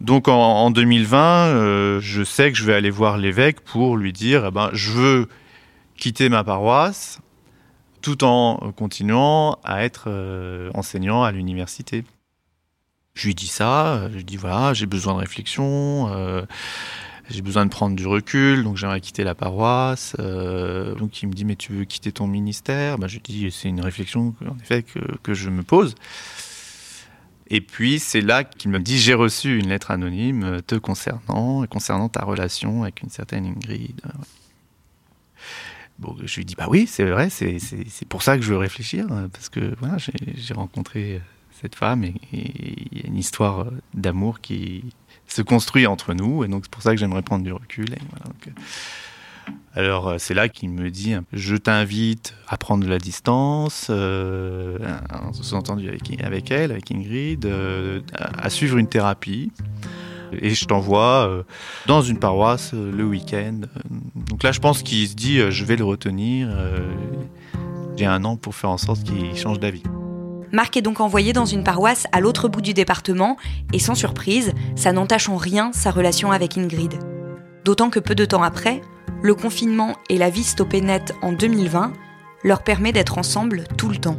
donc 0.01 0.29
en, 0.29 0.71
2020, 0.71 1.19
euh, 1.49 2.01
je 2.01 2.23
sais 2.23 2.53
que 2.53 2.59
je 2.59 2.65
vais 2.65 2.75
aller 2.75 2.91
voir 2.91 3.19
l'évêque 3.19 3.61
pour 3.61 3.97
lui 3.97 4.13
dire, 4.13 4.47
eh 4.47 4.51
ben, 4.51 4.71
je 4.73 4.93
veux 4.93 5.29
quitter 5.97 6.29
ma 6.29 6.45
paroisse 6.45 7.21
tout 8.01 8.23
en 8.23 8.73
continuant 8.77 9.59
à 9.65 9.83
être 9.83 10.05
euh, 10.07 10.71
enseignant 10.75 11.25
à 11.25 11.33
l'université. 11.33 12.05
Je 13.15 13.27
lui 13.27 13.35
dis 13.35 13.49
ça, 13.49 14.09
je 14.11 14.17
lui 14.19 14.25
dis 14.25 14.37
voilà, 14.37 14.73
j'ai 14.73 14.87
besoin 14.87 15.15
de 15.15 15.19
réflexion, 15.19 16.09
euh, 16.13 16.43
j'ai 17.29 17.43
besoin 17.43 17.67
de 17.67 17.71
prendre 17.71 17.97
du 17.97 18.07
recul, 18.07 18.63
donc 18.63 18.77
j'aimerais 18.77 19.01
quitter 19.01 19.25
la 19.25 19.35
paroisse. 19.35 20.15
donc 20.17 21.21
il 21.21 21.29
me 21.29 21.33
dit 21.33 21.45
mais 21.45 21.57
tu 21.57 21.73
veux 21.73 21.85
quitter 21.85 22.13
ton 22.13 22.29
ministère? 22.29 22.99
Ben, 22.99 23.09
Je 23.09 23.15
lui 23.15 23.23
dis 23.23 23.51
c'est 23.51 23.69
une 23.69 23.81
réflexion 23.81 24.37
en 24.49 24.57
effet 24.61 24.85
que, 24.85 25.01
que 25.25 25.35
je 25.35 25.51
me 25.51 25.65
pose. 25.65 25.97
Et 27.51 27.61
puis 27.61 27.99
c'est 27.99 28.21
là 28.21 28.45
qu'il 28.45 28.71
me 28.71 28.79
dit 28.79 28.99
j'ai 28.99 29.15
reçu 29.15 29.59
une 29.59 29.69
lettre 29.69 29.91
anonyme 29.91 30.61
te 30.67 30.75
concernant, 30.75 31.67
concernant 31.67 32.09
ta 32.09 32.25
relation 32.25 32.83
avec 32.83 33.03
une 33.03 33.11
certaine 33.11 33.47
Ingrid. 33.47 34.01
Bon, 35.99 36.17
je 36.23 36.37
lui 36.37 36.45
dis 36.45 36.55
bah 36.55 36.67
oui, 36.69 36.87
c'est 36.87 37.05
vrai, 37.05 37.31
c'est 37.31 37.59
pour 38.09 38.23
ça 38.23 38.37
que 38.37 38.43
je 38.43 38.51
veux 38.51 38.59
réfléchir 38.59 39.07
parce 39.33 39.49
que 39.49 39.75
voilà, 39.81 39.97
j'ai 39.99 40.55
rencontré 40.55 41.21
cette 41.61 41.75
femme 41.75 42.05
et 42.05 42.15
il 42.33 42.99
y 42.99 43.05
a 43.05 43.07
une 43.09 43.17
histoire 43.17 43.67
d'amour 43.95 44.41
qui 44.41 44.85
se 45.27 45.43
construit 45.43 45.87
entre 45.87 46.15
nous 46.15 46.45
et 46.45 46.49
donc 46.49 46.65
c'est 46.65 46.71
pour 46.71 46.83
ça 46.83 46.93
que 46.93 46.99
j'aimerais 46.99 47.23
prendre 47.23 47.45
du 47.45 47.53
recul. 47.53 47.89
Donc, 47.89 48.55
alors 49.75 50.09
euh, 50.09 50.15
c'est 50.19 50.35
là 50.35 50.49
qu'il 50.49 50.71
me 50.71 50.91
dit 50.91 51.15
je 51.33 51.57
t'invite 51.57 52.35
à 52.49 52.57
prendre 52.57 52.85
de 52.85 52.89
la 52.89 52.99
distance, 52.99 53.89
euh, 53.91 54.79
entendu 55.53 55.89
avec, 55.89 56.23
avec 56.23 56.51
elle, 56.51 56.73
avec 56.73 56.91
Ingrid, 56.91 57.45
euh, 57.47 58.01
à 58.17 58.51
suivre 58.51 58.79
une 58.79 58.89
thérapie. 58.89 59.53
Et 60.41 60.51
je 60.51 60.67
t'envoie 60.67 61.29
euh, 61.29 61.43
dans 61.87 62.03
une 62.03 62.19
paroisse 62.19 62.73
le 62.75 63.05
week-end. 63.05 63.61
Donc 64.29 64.43
là, 64.43 64.53
je 64.53 64.61
pense 64.61 64.83
qu'il 64.83 65.09
se 65.09 65.15
dit 65.15 65.39
je 65.51 65.65
vais 65.65 65.77
le 65.77 65.85
retenir. 65.85 66.51
J'ai 67.97 68.07
un 68.07 68.25
an 68.25 68.37
pour 68.37 68.55
faire 68.55 68.71
en 68.71 68.79
sorte 68.79 69.05
qu'il 69.05 69.37
change 69.37 69.59
d'avis. 69.59 69.83
Marc 70.53 70.77
est 70.77 70.83
donc 70.83 71.01
envoyé 71.01 71.33
dans 71.33 71.45
une 71.45 71.63
paroisse 71.63 72.07
à 72.13 72.21
l'autre 72.21 72.49
bout 72.49 72.63
du 72.63 72.75
département, 72.75 73.37
et 73.73 73.79
sans 73.79 73.95
surprise, 73.95 74.53
ça 74.77 74.93
n'entache 74.93 75.29
en 75.29 75.37
rien 75.37 75.71
sa 75.73 75.91
relation 75.91 76.33
avec 76.33 76.57
Ingrid. 76.57 76.95
D'autant 77.65 77.91
que 77.91 78.01
peu 78.01 78.15
de 78.15 78.25
temps 78.25 78.43
après, 78.43 78.81
le 79.23 79.35
confinement 79.35 79.97
et 80.09 80.19
la 80.19 80.31
vie 80.31 80.45
stoppée 80.45 80.81
net 80.81 81.15
en 81.23 81.33
2020 81.33 81.93
leur 82.45 82.63
permet 82.63 82.93
d'être 82.93 83.19
ensemble 83.19 83.65
tout 83.77 83.89
le 83.89 83.97
temps. 83.97 84.19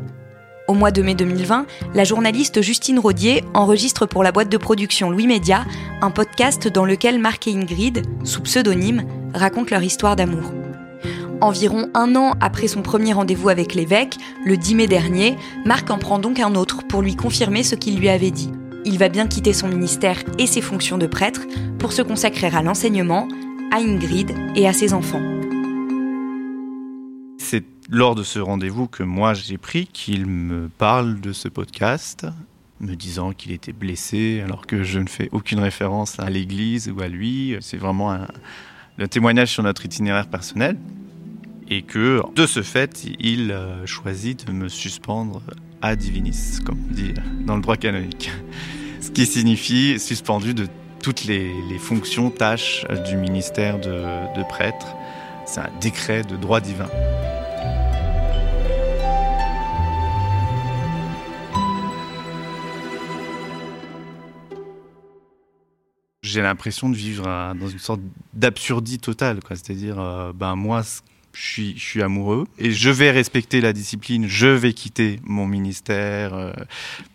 Au 0.68 0.74
mois 0.74 0.92
de 0.92 1.02
mai 1.02 1.16
2020, 1.16 1.66
la 1.96 2.04
journaliste 2.04 2.62
Justine 2.62 3.00
Rodier 3.00 3.44
enregistre 3.54 4.06
pour 4.06 4.24
la 4.24 4.32
boîte 4.32 4.50
de 4.50 4.58
production 4.58 5.10
Louis 5.10 5.26
Média 5.26 5.66
un 6.02 6.12
podcast 6.12 6.68
dans 6.68 6.86
lequel 6.86 7.18
Marc 7.18 7.48
et 7.48 7.56
Ingrid, 7.56 8.04
sous 8.24 8.42
pseudonyme, 8.42 9.04
racontent 9.34 9.72
leur 9.72 9.82
histoire 9.82 10.16
d'amour. 10.16 10.54
Environ 11.42 11.90
un 11.96 12.16
an 12.16 12.34
après 12.42 12.68
son 12.68 12.82
premier 12.82 13.14
rendez-vous 13.14 13.50
avec 13.50 13.74
l'évêque, 13.74 14.18
le 14.46 14.58
10 14.58 14.76
mai 14.76 14.88
dernier, 14.88 15.38
Marc 15.66 15.90
en 15.90 15.98
prend 15.98 16.20
donc 16.20 16.40
un 16.40 16.54
autre 16.54 16.84
pour 16.88 17.02
lui 17.02 17.16
confirmer 17.16 17.64
ce 17.64 17.76
qu'il 17.76 17.98
lui 17.98 18.10
avait 18.10 18.30
dit. 18.30 18.52
Il 18.86 18.98
va 19.00 19.10
bien 19.10 19.26
quitter 19.26 19.54
son 19.54 19.70
ministère 19.70 20.18
et 20.38 20.48
ses 20.48 20.62
fonctions 20.62 20.98
de 20.98 21.08
prêtre 21.08 21.42
pour 21.80 21.94
se 21.94 22.02
consacrer 22.02 22.48
à 22.54 22.62
l'enseignement, 22.62 23.28
à 23.72 23.78
Ingrid 23.78 24.32
et 24.56 24.68
à 24.68 24.74
ses 24.74 24.94
enfants. 24.94 25.22
C'est 27.38 27.64
lors 27.90 28.16
de 28.16 28.24
ce 28.24 28.40
rendez-vous 28.40 28.88
que 28.88 29.04
moi 29.04 29.34
j'ai 29.34 29.58
pris 29.58 29.88
qu'il 29.88 30.26
me 30.26 30.70
parle 30.70 31.20
de 31.22 31.34
ce 31.34 31.48
podcast, 31.48 32.26
me 32.80 32.96
disant 32.96 33.32
qu'il 33.32 33.52
était 33.52 33.74
blessé 33.74 34.42
alors 34.44 34.66
que 34.66 34.84
je 34.84 35.00
ne 35.00 35.08
fais 35.08 35.30
aucune 35.32 35.60
référence 35.60 36.20
à 36.20 36.30
l'Église 36.30 36.90
ou 36.90 37.02
à 37.02 37.08
lui. 37.08 37.58
C'est 37.62 37.78
vraiment 37.78 38.12
un, 38.12 38.28
témoignage 39.10 39.52
sur 39.52 39.64
notre 39.64 39.86
itinéraire 39.86 40.28
personnel 40.28 40.78
et 41.70 41.84
que 41.84 42.22
de 42.36 42.46
ce 42.48 42.64
fait, 42.64 43.06
il 43.20 43.52
euh, 43.52 43.86
choisit 43.86 44.48
de 44.48 44.52
me 44.52 44.68
suspendre 44.68 45.42
à 45.82 45.96
divinis, 45.96 46.60
comme 46.66 46.80
on 46.90 46.94
dit 46.94 47.14
dans 47.46 47.56
le 47.56 47.62
droit 47.62 47.78
canonique. 47.78 48.32
Ce 49.02 49.12
qui 49.12 49.26
signifie 49.26 50.00
suspendu 50.00 50.54
de 50.54 50.68
toutes 51.02 51.24
les, 51.26 51.80
fonctions, 51.80 52.30
tâches 52.30 52.86
du 53.08 53.18
ministère 53.18 53.80
de, 53.80 54.44
prêtre. 54.50 54.96
C'est 55.46 55.62
un 55.62 55.70
décret 55.80 56.24
de 56.24 56.36
droit 56.36 56.62
divin. 56.62 56.90
j'ai 66.22 66.44
l'impression 66.44 66.90
de 66.90 66.96
vivre 66.96 67.24
dans 67.24 67.68
une 67.68 67.80
sorte 67.80 68.02
d'absurdie 68.36 69.00
totale. 69.00 69.40
C'est-à-dire, 69.50 70.00
euh, 70.00 70.32
ben 70.32 70.56
moi, 70.56 70.84
je 71.40 71.48
suis, 71.48 71.78
je 71.78 71.84
suis 71.84 72.02
amoureux 72.02 72.46
et 72.58 72.72
je 72.72 72.90
vais 72.90 73.12
respecter 73.12 73.62
la 73.62 73.72
discipline, 73.72 74.28
je 74.28 74.48
vais 74.48 74.74
quitter 74.74 75.22
mon 75.24 75.48
ministère 75.48 76.34
euh, 76.34 76.52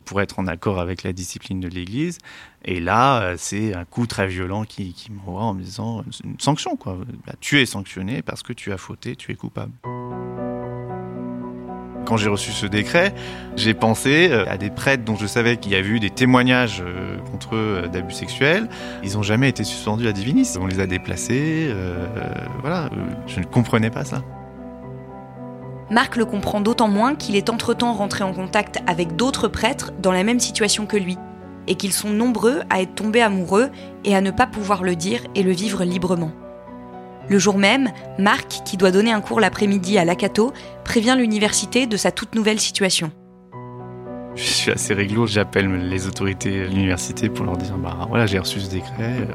pour 0.06 0.22
être 0.22 0.38
en 0.38 0.46
accord 0.46 0.80
avec 0.80 1.02
la 1.02 1.12
discipline 1.12 1.60
de 1.60 1.68
l'Église. 1.68 2.18
Et 2.64 2.80
là, 2.80 3.20
euh, 3.20 3.34
c'est 3.36 3.74
un 3.74 3.84
coup 3.84 4.06
très 4.06 4.26
violent 4.26 4.64
qui, 4.64 4.94
qui 4.94 5.12
m'envoie 5.12 5.42
en 5.42 5.52
me 5.52 5.62
disant 5.62 6.04
une 6.24 6.40
sanction. 6.40 6.76
Quoi. 6.76 6.98
Bah, 7.26 7.34
tu 7.40 7.60
es 7.60 7.66
sanctionné 7.66 8.22
parce 8.22 8.42
que 8.42 8.54
tu 8.54 8.72
as 8.72 8.78
fauté, 8.78 9.14
tu 9.14 9.30
es 9.30 9.34
coupable. 9.34 9.72
Quand 12.04 12.16
j'ai 12.16 12.28
reçu 12.28 12.52
ce 12.52 12.66
décret, 12.66 13.14
j'ai 13.56 13.72
pensé 13.72 14.28
euh, 14.30 14.44
à 14.48 14.58
des 14.58 14.70
prêtres 14.70 15.04
dont 15.04 15.16
je 15.16 15.26
savais 15.26 15.56
qu'il 15.56 15.72
y 15.72 15.74
avait 15.74 15.88
eu 15.88 16.00
des 16.00 16.10
témoignages 16.10 16.82
euh, 16.84 17.16
contre 17.30 17.54
eux 17.54 17.82
euh, 17.84 17.88
d'abus 17.88 18.12
sexuels. 18.12 18.68
Ils 19.02 19.14
n'ont 19.14 19.22
jamais 19.22 19.48
été 19.48 19.64
suspendus 19.64 20.06
à 20.06 20.12
Divinis. 20.12 20.52
On 20.60 20.66
les 20.66 20.80
a 20.80 20.86
déplacés. 20.86 21.74
voilà, 22.60 22.90
je 23.26 23.40
ne 23.40 23.44
comprenais 23.44 23.90
pas 23.90 24.04
ça. 24.04 24.22
Marc 25.90 26.16
le 26.16 26.24
comprend 26.24 26.60
d'autant 26.60 26.88
moins 26.88 27.14
qu'il 27.14 27.36
est 27.36 27.50
entre-temps 27.50 27.92
rentré 27.92 28.24
en 28.24 28.32
contact 28.32 28.78
avec 28.86 29.16
d'autres 29.16 29.48
prêtres 29.48 29.92
dans 29.98 30.12
la 30.12 30.24
même 30.24 30.40
situation 30.40 30.86
que 30.86 30.96
lui, 30.96 31.18
et 31.68 31.74
qu'ils 31.74 31.92
sont 31.92 32.10
nombreux 32.10 32.62
à 32.70 32.80
être 32.82 32.94
tombés 32.94 33.22
amoureux 33.22 33.70
et 34.04 34.16
à 34.16 34.20
ne 34.20 34.30
pas 34.30 34.46
pouvoir 34.46 34.82
le 34.82 34.96
dire 34.96 35.20
et 35.34 35.42
le 35.42 35.52
vivre 35.52 35.84
librement. 35.84 36.32
Le 37.28 37.38
jour 37.38 37.58
même, 37.58 37.90
Marc, 38.18 38.62
qui 38.64 38.76
doit 38.76 38.90
donner 38.90 39.12
un 39.12 39.20
cours 39.20 39.40
l'après-midi 39.40 39.98
à 39.98 40.04
l'Acato, 40.04 40.52
prévient 40.84 41.16
l'université 41.18 41.86
de 41.86 41.96
sa 41.96 42.10
toute 42.10 42.34
nouvelle 42.34 42.60
situation. 42.60 43.10
Je 44.36 44.42
suis 44.42 44.70
assez 44.72 44.94
réglo, 44.94 45.26
j'appelle 45.28 45.88
les 45.88 46.08
autorités 46.08 46.62
de 46.62 46.66
l'université 46.66 47.28
pour 47.28 47.44
leur 47.44 47.56
dire 47.56 47.76
bah 47.76 47.96
voilà 48.08 48.26
j'ai 48.26 48.40
reçu 48.40 48.58
ce 48.58 48.68
décret, 48.68 49.28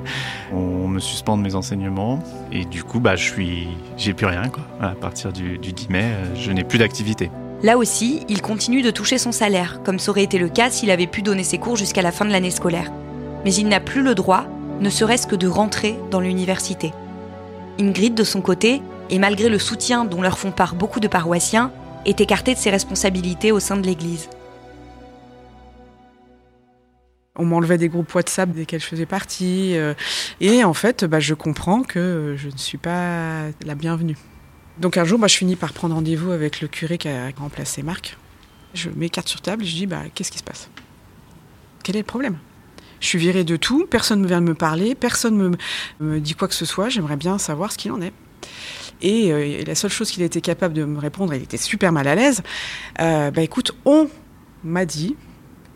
on 0.52 0.90
me 0.90 1.00
suspend 1.00 1.38
de 1.38 1.42
mes 1.42 1.56
enseignements 1.56 2.22
et 2.52 2.66
du 2.66 2.84
coup 2.84 3.00
bah 3.00 3.16
je 3.16 3.24
suis 3.24 3.70
j'ai 3.96 4.14
plus 4.14 4.26
rien 4.26 4.50
quoi. 4.50 4.64
À 4.82 4.90
partir 4.90 5.32
du, 5.32 5.58
du 5.58 5.72
10 5.72 5.90
mai, 5.90 6.04
je 6.36 6.52
n'ai 6.52 6.66
plus 6.66 6.80
d'activité. 6.80 7.32
Là 7.64 7.78
aussi, 7.78 8.26
il 8.28 8.42
continue 8.42 8.82
de 8.82 8.92
toucher 8.92 9.18
son 9.18 9.32
salaire, 9.32 9.82
comme 9.84 10.00
ça 10.00 10.12
aurait 10.12 10.24
été 10.24 10.38
le 10.38 10.50
cas 10.50 10.70
s'il 10.70 10.92
avait 10.92 11.08
pu 11.08 11.22
donner 11.22 11.44
ses 11.44 11.60
cours 11.60 11.78
jusqu'à 11.78 12.02
la 12.02 12.12
fin 12.12 12.26
de 12.26 12.32
l'année 12.32 12.52
scolaire. 12.52 12.92
Mais 13.46 13.54
il 13.54 13.70
n'a 13.70 13.80
plus 13.80 14.04
le 14.04 14.16
droit, 14.16 14.46
ne 14.82 14.90
serait-ce 14.90 15.28
que 15.28 15.36
de 15.36 15.48
rentrer 15.48 15.98
dans 16.12 16.20
l'université. 16.20 16.92
Ingrid, 17.80 18.14
de 18.14 18.24
son 18.24 18.42
côté, 18.42 18.82
et 19.10 19.20
malgré 19.20 19.50
le 19.50 19.58
soutien 19.58 20.06
dont 20.06 20.22
leur 20.22 20.38
font 20.38 20.52
part 20.52 20.76
beaucoup 20.76 21.00
de 21.00 21.08
paroissiens, 21.08 21.72
est 22.06 22.20
écartée 22.22 22.54
de 22.54 22.60
ses 22.60 22.70
responsabilités 22.70 23.52
au 23.52 23.60
sein 23.60 23.78
de 23.78 23.86
l'Église. 23.86 24.30
On 27.38 27.46
m'enlevait 27.46 27.78
des 27.78 27.88
groupes 27.88 28.14
WhatsApp 28.14 28.52
desquels 28.52 28.82
je 28.82 28.86
faisais 28.86 29.06
partie. 29.06 29.78
Euh, 29.78 29.94
et 30.42 30.64
en 30.66 30.74
fait, 30.74 31.06
bah, 31.06 31.22
je 31.22 31.34
comprends 31.34 31.84
que 31.84 32.36
je 32.38 32.50
ne 32.50 32.58
suis 32.58 32.78
pas 32.78 33.44
la 33.66 33.76
bienvenue. 33.76 34.18
Donc 34.78 34.98
un 34.98 35.06
jour, 35.06 35.20
bah, 35.20 35.28
je 35.28 35.38
finis 35.38 35.56
par 35.56 35.72
prendre 35.72 35.96
rendez-vous 35.96 36.32
avec 36.32 36.60
le 36.60 36.68
curé 36.68 36.98
qui 36.98 37.08
a 37.08 37.30
remplacé 37.38 37.82
Marc. 37.82 38.18
Je 38.74 38.90
mets 38.94 39.10
carte 39.10 39.30
sur 39.30 39.42
table 39.42 39.64
et 39.64 39.66
je 39.66 39.76
dis 39.76 39.88
bah, 39.88 40.04
Qu'est-ce 40.14 40.32
qui 40.32 40.38
se 40.38 40.44
passe? 40.44 40.70
Quel 41.84 41.96
est 41.96 42.00
le 42.00 42.06
problème? 42.06 42.38
Je 43.00 43.08
suis 43.08 43.20
virée 43.20 43.44
de 43.44 43.56
tout, 43.56 43.86
personne 43.90 44.22
ne 44.22 44.28
vient 44.28 44.42
de 44.42 44.48
me 44.48 44.56
parler, 44.56 44.96
personne 44.96 45.38
ne 45.38 45.56
me, 46.06 46.20
dit 46.20 46.36
quoi 46.36 46.48
que 46.48 46.54
ce 46.54 46.66
soit, 46.66 46.90
j'aimerais 46.90 47.16
bien 47.16 47.38
savoir 47.38 47.72
ce 47.72 47.78
qu'il 47.78 47.92
en 47.92 48.02
est. 48.02 48.14
Et, 49.02 49.32
euh, 49.32 49.64
la 49.66 49.76
seule 49.76 49.92
chose 49.92 50.12
qu'il 50.12 50.24
était 50.24 50.42
capable 50.42 50.74
de 50.74 50.84
me 50.86 51.00
répondre, 51.00 51.34
il 51.34 51.44
était 51.44 51.58
super 51.58 51.92
mal 51.92 52.08
à 52.08 52.16
l'aise, 52.16 52.44
euh, 53.00 53.32
bah 53.32 53.42
écoute, 53.42 53.76
on 53.86 54.10
m'a 54.64 54.86
dit 54.86 55.16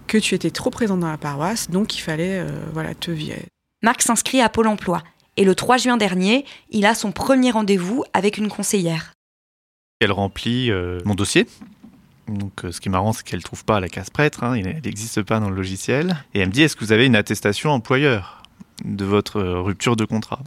que 0.08 0.18
tu 0.18 0.36
étais 0.36 0.52
trop 0.52 0.70
présente 0.70 1.00
dans 1.00 1.10
la 1.10 1.18
paroisse, 1.18 1.70
donc 1.70 1.96
il 1.96 2.02
fallait 2.02 2.40
euh, 2.40 2.50
voilà, 2.74 2.94
te 2.94 3.12
virer. 3.12 3.46
Marc 3.82 4.02
s'inscrit 4.02 4.42
à 4.42 4.50
Pôle 4.50 4.68
emploi. 4.68 5.04
Et 5.36 5.46
le 5.46 5.56
3 5.56 5.78
juin 5.78 5.98
dernier, 5.98 6.46
il 6.70 6.86
a 6.86 6.94
son 6.94 7.12
premier 7.12 7.50
rendez-vous 7.50 8.04
avec 8.14 8.38
une 8.38 8.50
conseillère. 8.50 9.14
Elle 10.00 10.12
remplit 10.12 10.70
mon 11.06 11.16
dossier, 11.16 11.48
donc, 12.28 12.64
euh, 12.64 12.72
ce 12.72 12.80
qui 12.80 12.88
est 12.88 12.92
marrant, 12.92 13.12
c'est 13.12 13.24
qu'elle 13.24 13.40
ne 13.40 13.44
trouve 13.44 13.66
pas 13.66 13.80
la 13.80 13.90
case 13.90 14.10
prêtre, 14.10 14.44
hein, 14.44 14.54
elle 14.54 14.82
n'existe 14.84 15.22
pas 15.24 15.40
dans 15.40 15.50
le 15.50 15.56
logiciel. 15.56 16.24
Et 16.34 16.40
elle 16.40 16.48
me 16.48 16.54
dit 16.54 16.62
Est-ce 16.62 16.76
que 16.76 16.86
vous 16.86 16.92
avez 16.92 17.06
une 17.06 17.16
attestation 17.16 17.72
employeur 17.72 18.44
de 18.86 19.06
votre 19.06 19.38
euh, 19.38 19.62
rupture 19.62 19.96
de 19.96 20.06
contrat? 20.06 20.40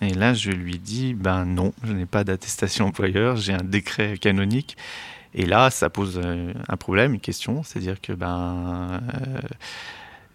Et 0.00 0.14
là, 0.14 0.34
je 0.34 0.50
lui 0.50 0.78
dis 0.78 1.14
Ben 1.14 1.44
non, 1.44 1.72
je 1.84 1.92
n'ai 1.92 2.06
pas 2.06 2.24
d'attestation 2.24 2.86
employeur, 2.86 3.36
j'ai 3.36 3.52
un 3.52 3.62
décret 3.62 4.16
canonique. 4.18 4.76
Et 5.34 5.44
là, 5.44 5.68
ça 5.70 5.90
pose 5.90 6.18
euh, 6.22 6.54
un 6.66 6.76
problème, 6.78 7.12
une 7.12 7.20
question 7.20 7.62
c'est-à-dire 7.62 8.00
que 8.00 8.14
ben. 8.14 9.02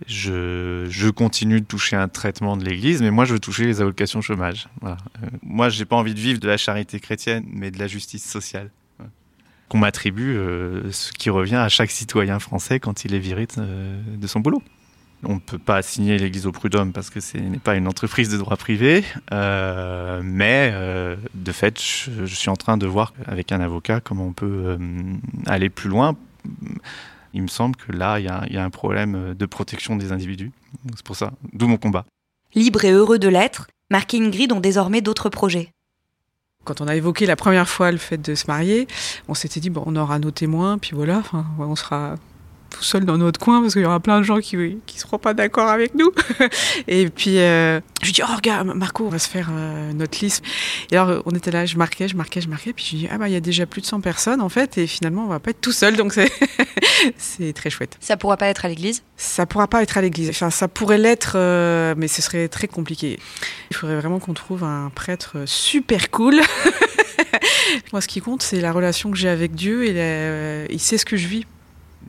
je, 0.05 1.09
continue 1.09 1.59
de 1.59 1.65
toucher 1.65 1.95
un 1.95 2.07
traitement 2.07 2.55
de 2.55 2.63
l'Église, 2.63 3.01
mais 3.01 3.09
moi 3.09 3.25
je 3.25 3.33
veux 3.33 3.39
toucher 3.39 3.65
les 3.65 3.81
allocations 3.81 4.21
chômage. 4.21 4.67
Voilà. 4.79 4.97
moi, 5.41 5.69
j'ai 5.69 5.85
pas 5.85 5.95
envie 5.95 6.13
de 6.13 6.19
vivre 6.19 6.39
de 6.39 6.47
la 6.47 6.57
charité 6.57 6.99
chrétienne, 6.99 7.45
mais 7.47 7.71
de 7.71 7.79
la 7.79 7.87
justice 7.87 8.29
sociale 8.29 8.69
qu'on 9.71 9.77
m'attribue, 9.77 10.35
euh, 10.35 10.91
ce 10.91 11.13
qui 11.13 11.29
revient 11.29 11.55
à 11.55 11.69
chaque 11.69 11.91
citoyen 11.91 12.39
français 12.39 12.81
quand 12.81 13.05
il 13.05 13.15
est 13.15 13.19
viré 13.19 13.45
de, 13.45 13.53
euh, 13.59 14.27
son 14.27 14.41
boulot. 14.41 14.61
On 15.23 15.35
ne 15.35 15.39
peut 15.39 15.59
pas 15.59 15.77
assigner 15.77 16.17
l'Église 16.17 16.45
au 16.45 16.51
prud'homme 16.51 16.91
parce 16.91 17.09
que 17.09 17.21
ce 17.21 17.37
n'est 17.37 17.57
pas 17.57 17.75
une 17.75 17.87
entreprise 17.87 18.27
de 18.27 18.37
droit 18.37 18.57
privé, 18.57 19.05
euh, 19.31 20.19
mais 20.25 20.73
de 21.35 21.51
fait, 21.53 21.79
je, 21.79 22.25
suis 22.25 22.49
en 22.49 22.57
train 22.57 22.75
de 22.75 22.85
voir 22.85 23.13
avec 23.27 23.53
un 23.53 23.61
avocat 23.61 24.01
comment 24.01 24.25
on 24.25 24.33
peut 24.33 24.77
aller 25.45 25.69
plus 25.69 25.89
loin. 25.89 26.17
Il 27.33 27.43
me 27.43 27.47
semble 27.47 27.77
que 27.77 27.93
là, 27.93 28.19
il 28.19 28.23
y, 28.23 28.53
y, 28.53 28.57
a 28.57 28.63
un 28.63 28.69
problème 28.71 29.35
de 29.35 29.45
protection 29.45 29.95
des 29.95 30.11
individus. 30.11 30.51
C'est 30.95 31.05
pour 31.05 31.15
ça, 31.15 31.31
d'où 31.53 31.67
mon 31.67 31.77
combat. 31.77 32.03
Libre 32.55 32.83
et 32.83 32.91
heureux 32.91 33.19
de 33.19 33.29
l'être, 33.29 33.67
Marc 33.89 34.15
et 34.15 34.17
Ingrid 34.17 34.51
ont 34.51 34.59
désormais 34.59 35.01
d'autres 35.01 35.29
projets. 35.29 35.71
Quand 36.63 36.81
on 36.81 36.87
a 36.87 36.95
évoqué 36.95 37.25
la 37.25 37.35
première 37.35 37.67
fois 37.67 37.91
le 37.91 37.97
fait 37.97 38.17
de 38.17 38.35
se 38.35 38.45
marier, 38.47 38.87
on 39.27 39.33
s'était 39.33 39.59
dit 39.59 39.69
bon, 39.69 39.83
on 39.85 39.95
aura 39.95 40.19
nos 40.19 40.31
témoins, 40.31 40.77
puis 40.77 40.91
voilà, 40.93 41.23
on 41.57 41.75
sera 41.75 42.15
tout 42.81 42.87
seul 42.87 43.05
dans 43.05 43.19
notre 43.19 43.39
coin 43.39 43.61
parce 43.61 43.73
qu'il 43.73 43.83
y 43.83 43.85
aura 43.85 43.99
plein 43.99 44.17
de 44.17 44.23
gens 44.23 44.39
qui 44.39 44.57
ne 44.57 44.79
seront 44.95 45.19
pas 45.19 45.35
d'accord 45.35 45.69
avec 45.69 45.93
nous. 45.93 46.11
et 46.87 47.07
puis 47.09 47.37
euh, 47.37 47.79
je 48.01 48.07
lui 48.07 48.13
dis 48.13 48.21
oh 48.23 48.35
regarde 48.35 48.73
Marco, 48.73 49.05
on 49.05 49.09
va 49.09 49.19
se 49.19 49.29
faire 49.29 49.49
euh, 49.51 49.93
notre 49.93 50.19
liste. 50.19 50.43
Et 50.91 50.97
alors 50.97 51.21
on 51.27 51.31
était 51.31 51.51
là, 51.51 51.67
je 51.67 51.77
marquais, 51.77 52.07
je 52.07 52.15
marquais, 52.15 52.41
je 52.41 52.49
marquais, 52.49 52.73
puis 52.73 52.83
je 52.83 52.95
dis 52.95 53.07
ah 53.11 53.19
bah 53.19 53.29
il 53.29 53.33
y 53.33 53.37
a 53.37 53.39
déjà 53.39 53.67
plus 53.67 53.81
de 53.81 53.85
100 53.85 54.01
personnes 54.01 54.41
en 54.41 54.49
fait 54.49 54.79
et 54.79 54.87
finalement 54.87 55.25
on 55.25 55.27
va 55.27 55.39
pas 55.39 55.51
être 55.51 55.61
tout 55.61 55.71
seul 55.71 55.95
donc 55.95 56.11
c'est 56.11 56.31
c'est 57.17 57.53
très 57.53 57.69
chouette. 57.69 57.97
Ça 57.99 58.17
pourra 58.17 58.35
pas 58.35 58.47
être 58.47 58.65
à 58.65 58.67
l'église? 58.67 59.03
Ça 59.15 59.45
pourra 59.45 59.67
pas 59.67 59.83
être 59.83 59.99
à 59.99 60.01
l'église. 60.01 60.29
Enfin 60.29 60.49
ça 60.49 60.67
pourrait 60.67 60.97
l'être 60.97 61.33
euh, 61.35 61.93
mais 61.95 62.07
ce 62.07 62.23
serait 62.23 62.47
très 62.47 62.67
compliqué. 62.67 63.19
Il 63.69 63.75
faudrait 63.75 63.97
vraiment 63.97 64.17
qu'on 64.17 64.33
trouve 64.33 64.63
un 64.63 64.89
prêtre 64.95 65.43
super 65.45 66.09
cool. 66.09 66.41
Moi 67.91 68.01
ce 68.01 68.07
qui 68.07 68.21
compte 68.21 68.41
c'est 68.41 68.59
la 68.59 68.71
relation 68.71 69.11
que 69.11 69.17
j'ai 69.17 69.29
avec 69.29 69.53
Dieu 69.53 69.85
et 69.85 70.65
il 70.71 70.79
sait 70.79 70.97
ce 70.97 71.05
que 71.05 71.15
je 71.15 71.27
vis 71.27 71.45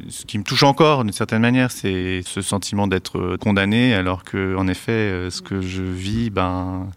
ce 0.09 0.25
qui 0.25 0.39
me 0.39 0.45
touche 0.45 0.63
encore 0.63 1.05
d'une 1.05 1.13
certaine 1.13 1.43
manière, 1.43 1.71
c'est 1.71 2.23
ce 2.25 2.43
sentiment 2.43 2.87
d'être 2.87 3.37
condamné, 3.37 3.95
alors 3.95 4.25
que, 4.25 4.57
en 4.57 4.67
effet, 4.69 4.93
euh, 4.93 5.31
ce 5.31 5.43
que 5.43 5.61
je 5.61 5.83
vis, 5.83 6.31
ben, 6.31 6.91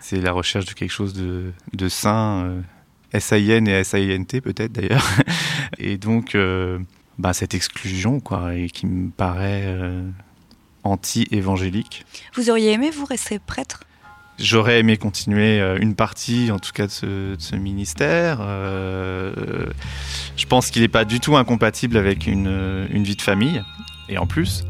c'est 0.00 0.20
la 0.20 0.32
recherche 0.32 0.66
de 0.66 0.72
quelque 0.72 0.90
chose 0.90 1.14
de, 1.14 1.52
de 1.72 1.88
sain, 1.88 2.44
euh, 2.44 2.60
S-A-I-N 3.12 3.68
et 3.68 3.72
S-A-I-N-T 3.72 4.40
peut-être 4.40 4.72
d'ailleurs. 4.72 5.06
Et 5.78 5.98
donc, 5.98 6.34
euh, 6.34 6.78
ben, 7.18 7.32
cette 7.32 7.54
exclusion, 7.54 8.20
quoi, 8.20 8.54
et 8.54 8.68
qui 8.68 8.86
me 8.86 9.10
paraît 9.10 9.76
anti-évangélique. 10.82 12.04
Vous 12.34 12.50
auriez 12.50 12.72
aimé 12.72 12.90
vous 12.90 13.04
rester 13.04 13.38
prêtre? 13.38 13.80
J'aurais 14.38 14.80
aimé 14.80 14.96
continuer 14.96 15.60
euh, 15.60 15.78
une 15.80 15.94
partie, 15.94 16.50
en 16.50 16.58
tout 16.58 16.72
cas, 16.72 16.86
de 16.86 17.36
ce, 17.38 17.54
ministère. 17.54 18.38
Euh, 18.40 19.66
je 20.36 20.46
pense 20.46 20.70
qu'il 20.70 20.82
n'est 20.82 20.88
pas 20.88 21.04
du 21.04 21.20
tout 21.20 21.36
incompatible 21.36 21.96
avec 21.96 22.26
une, 22.26 22.86
vie 22.90 23.14
de 23.14 23.22
famille. 23.22 23.62
Et 24.08 24.18
en 24.18 24.26
plus, 24.26 24.64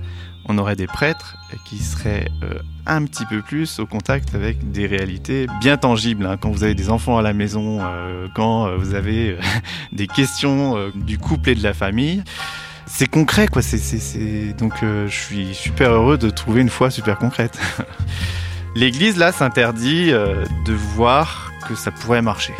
on 0.44 0.58
aurait 0.58 0.76
des 0.76 0.86
prêtres 0.86 1.36
qui 1.64 1.78
seraient 1.78 2.28
euh, 2.42 2.58
un 2.84 3.04
petit 3.06 3.24
peu 3.24 3.40
plus 3.40 3.78
au 3.78 3.86
contact 3.86 4.34
avec 4.34 4.70
des 4.70 4.86
réalités 4.86 5.46
bien 5.60 5.78
tangibles. 5.78 6.26
Hein. 6.26 6.36
Quand 6.36 6.50
vous 6.50 6.62
avez 6.62 6.74
des 6.74 6.90
enfants 6.90 7.16
à 7.16 7.22
la 7.22 7.32
maison, 7.32 7.80
quand 8.34 8.76
vous 8.76 8.94
avez 8.94 9.38
des 9.92 10.06
questions 10.06 10.90
du 10.94 11.16
couple 11.16 11.50
et 11.50 11.54
de 11.54 11.62
la 11.62 11.72
famille, 11.72 12.22
c'est 12.86 13.08
concret, 13.08 13.48
quoi. 13.48 13.62
Donc, 14.58 14.74
je 14.82 15.08
suis 15.08 15.54
super 15.54 15.90
heureux 15.90 16.18
de 16.18 16.28
trouver 16.28 16.60
une 16.60 16.68
foi 16.68 16.90
super 16.90 17.16
concrète. 17.16 17.58
L'Église, 18.76 19.16
là, 19.16 19.30
s'interdit 19.30 20.10
euh, 20.10 20.44
de 20.64 20.72
voir 20.72 21.52
que 21.68 21.76
ça 21.76 21.92
pourrait 21.92 22.22
marcher. 22.22 22.54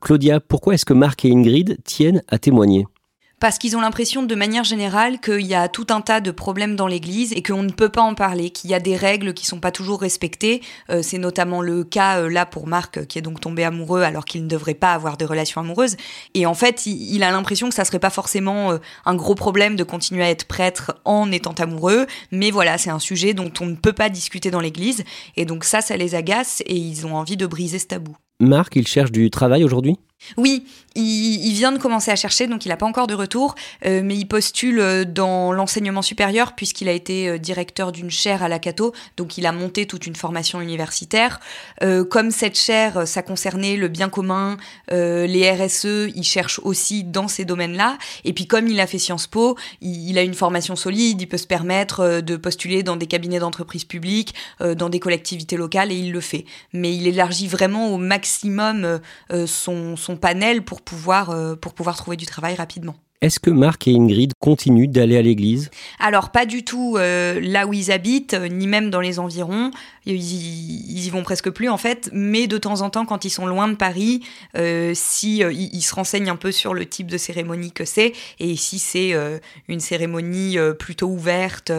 Claudia, 0.00 0.40
pourquoi 0.40 0.74
est-ce 0.74 0.86
que 0.86 0.94
Marc 0.94 1.26
et 1.26 1.32
Ingrid 1.32 1.78
tiennent 1.84 2.22
à 2.28 2.38
témoigner? 2.38 2.86
Parce 3.40 3.58
qu'ils 3.58 3.76
ont 3.76 3.80
l'impression 3.80 4.22
de 4.22 4.34
manière 4.34 4.64
générale 4.64 5.20
qu'il 5.20 5.46
y 5.46 5.54
a 5.54 5.68
tout 5.68 5.86
un 5.90 6.00
tas 6.00 6.20
de 6.20 6.30
problèmes 6.30 6.76
dans 6.76 6.86
l'Église 6.86 7.32
et 7.32 7.42
qu'on 7.42 7.62
ne 7.62 7.70
peut 7.70 7.88
pas 7.88 8.02
en 8.02 8.14
parler, 8.14 8.50
qu'il 8.50 8.70
y 8.70 8.74
a 8.74 8.80
des 8.80 8.96
règles 8.96 9.34
qui 9.34 9.46
sont 9.46 9.60
pas 9.60 9.70
toujours 9.70 10.00
respectées. 10.00 10.62
Euh, 10.90 11.00
c'est 11.02 11.18
notamment 11.18 11.60
le 11.60 11.84
cas 11.84 12.20
euh, 12.20 12.30
là 12.30 12.46
pour 12.46 12.66
Marc 12.66 13.06
qui 13.06 13.18
est 13.18 13.22
donc 13.22 13.40
tombé 13.40 13.64
amoureux 13.64 14.02
alors 14.02 14.24
qu'il 14.24 14.42
ne 14.42 14.48
devrait 14.48 14.74
pas 14.74 14.92
avoir 14.92 15.16
de 15.16 15.24
relations 15.24 15.60
amoureuses. 15.60 15.96
Et 16.34 16.46
en 16.46 16.54
fait, 16.54 16.86
il, 16.86 17.22
a 17.22 17.30
l'impression 17.30 17.68
que 17.68 17.74
ça 17.74 17.84
serait 17.84 17.98
pas 17.98 18.10
forcément 18.10 18.72
euh, 18.72 18.78
un 19.04 19.14
gros 19.14 19.34
problème 19.34 19.76
de 19.76 19.84
continuer 19.84 20.24
à 20.24 20.30
être 20.30 20.46
prêtre 20.46 21.00
en 21.04 21.30
étant 21.32 21.54
amoureux, 21.54 22.06
mais 22.30 22.50
voilà, 22.50 22.78
c'est 22.78 22.90
un 22.90 22.98
sujet 22.98 23.34
dont 23.34 23.52
on 23.60 23.66
ne 23.66 23.76
peut 23.76 23.92
pas 23.92 24.08
discuter 24.08 24.50
dans 24.50 24.60
l'Église 24.60 25.04
et 25.36 25.44
donc 25.44 25.64
ça, 25.64 25.80
ça 25.80 25.96
les 25.96 26.14
agace 26.14 26.62
et 26.66 26.76
ils 26.76 27.06
ont 27.06 27.16
envie 27.16 27.36
de 27.36 27.46
briser 27.46 27.78
ce 27.78 27.86
tabou. 27.86 28.16
Marc, 28.40 28.76
il 28.76 28.86
cherche 28.86 29.12
du 29.12 29.30
travail 29.30 29.64
aujourd'hui? 29.64 29.96
Oui, 30.36 30.64
il, 30.96 31.52
vient 31.54 31.72
de 31.72 31.78
commencer 31.78 32.10
à 32.10 32.16
chercher, 32.16 32.46
donc 32.46 32.64
il 32.64 32.68
n'a 32.68 32.76
pas 32.76 32.86
encore 32.86 33.06
de 33.06 33.14
retour, 33.14 33.54
euh, 33.84 34.00
mais 34.04 34.16
il 34.16 34.26
postule 34.26 34.78
euh, 34.78 35.04
dans 35.04 35.52
l'enseignement 35.52 36.02
supérieur 36.02 36.54
puisqu'il 36.54 36.88
a 36.88 36.92
été 36.92 37.28
euh, 37.28 37.38
directeur 37.38 37.90
d'une 37.90 38.10
chaire 38.10 38.42
à 38.42 38.48
la 38.48 38.58
Cato, 38.58 38.92
donc 39.16 39.36
il 39.36 39.46
a 39.46 39.52
monté 39.52 39.86
toute 39.86 40.06
une 40.06 40.14
formation 40.14 40.60
universitaire. 40.60 41.40
comme 42.10 42.30
cette 42.30 42.58
chaire, 42.58 43.06
ça 43.06 43.22
concernait 43.22 43.76
le 43.76 43.88
bien 43.88 44.08
commun, 44.08 44.56
les 44.90 45.50
RSE, 45.50 46.10
il 46.14 46.22
cherche 46.22 46.60
aussi 46.62 47.04
dans 47.04 47.28
ces 47.28 47.44
domaines-là. 47.44 47.98
Et 48.24 48.32
puis 48.32 48.46
comme 48.46 48.68
il 48.68 48.80
a 48.80 48.86
fait 48.86 48.98
Sciences 48.98 49.26
Po, 49.26 49.56
il, 49.80 50.16
a 50.18 50.22
une 50.22 50.34
formation 50.34 50.76
solide, 50.76 51.20
il 51.20 51.26
peut 51.26 51.36
se 51.36 51.46
permettre 51.46 52.20
de 52.20 52.36
postuler 52.36 52.82
dans 52.82 52.96
des 52.96 53.06
cabinets 53.06 53.38
d'entreprise 53.38 53.84
publiques, 53.84 54.34
dans 54.60 54.88
des 54.88 55.00
collectivités 55.00 55.56
locales, 55.56 55.92
et 55.92 55.96
il 55.96 56.12
le 56.12 56.20
fait. 56.20 56.44
Mais 56.72 56.94
il 56.94 57.06
élargit 57.06 57.48
vraiment 57.48 57.88
au 57.88 57.98
maximum 57.98 59.00
son, 59.46 59.96
son 59.96 60.13
panel 60.16 60.62
pour 60.62 60.82
pouvoir, 60.82 61.30
euh, 61.30 61.56
pour 61.56 61.74
pouvoir 61.74 61.96
trouver 61.96 62.16
du 62.16 62.26
travail 62.26 62.54
rapidement. 62.54 62.94
Est-ce 63.20 63.40
que 63.40 63.48
Marc 63.48 63.88
et 63.88 63.94
Ingrid 63.94 64.32
continuent 64.38 64.88
d'aller 64.88 65.16
à 65.16 65.22
l'église? 65.22 65.70
Alors 65.98 66.30
pas 66.30 66.44
du 66.44 66.62
tout 66.62 66.96
euh, 66.98 67.40
là 67.40 67.66
où 67.66 67.72
ils 67.72 67.90
habitent, 67.90 68.34
euh, 68.34 68.48
ni 68.48 68.66
même 68.66 68.90
dans 68.90 69.00
les 69.00 69.18
environs. 69.18 69.70
Ils, 70.04 71.06
y 71.06 71.08
vont 71.08 71.22
presque 71.22 71.48
plus 71.48 71.70
en 71.70 71.78
fait, 71.78 72.10
mais 72.12 72.46
de 72.46 72.58
temps 72.58 72.82
en 72.82 72.90
temps, 72.90 73.06
quand 73.06 73.24
ils 73.24 73.30
sont 73.30 73.46
loin 73.46 73.68
de 73.68 73.76
Paris, 73.76 74.22
si 74.94 75.38
ils, 75.38 75.80
se 75.80 75.94
renseignent 75.94 76.28
un 76.28 76.36
peu 76.36 76.52
sur 76.52 76.74
le 76.74 76.84
type 76.84 77.06
de 77.06 77.16
cérémonie 77.16 77.72
que 77.72 77.86
c'est, 77.86 78.12
et 78.40 78.56
si 78.56 78.78
c'est 78.78 79.14
une 79.68 79.80
cérémonie 79.80 80.58
plutôt 80.78 81.06
ouverte 81.06 81.72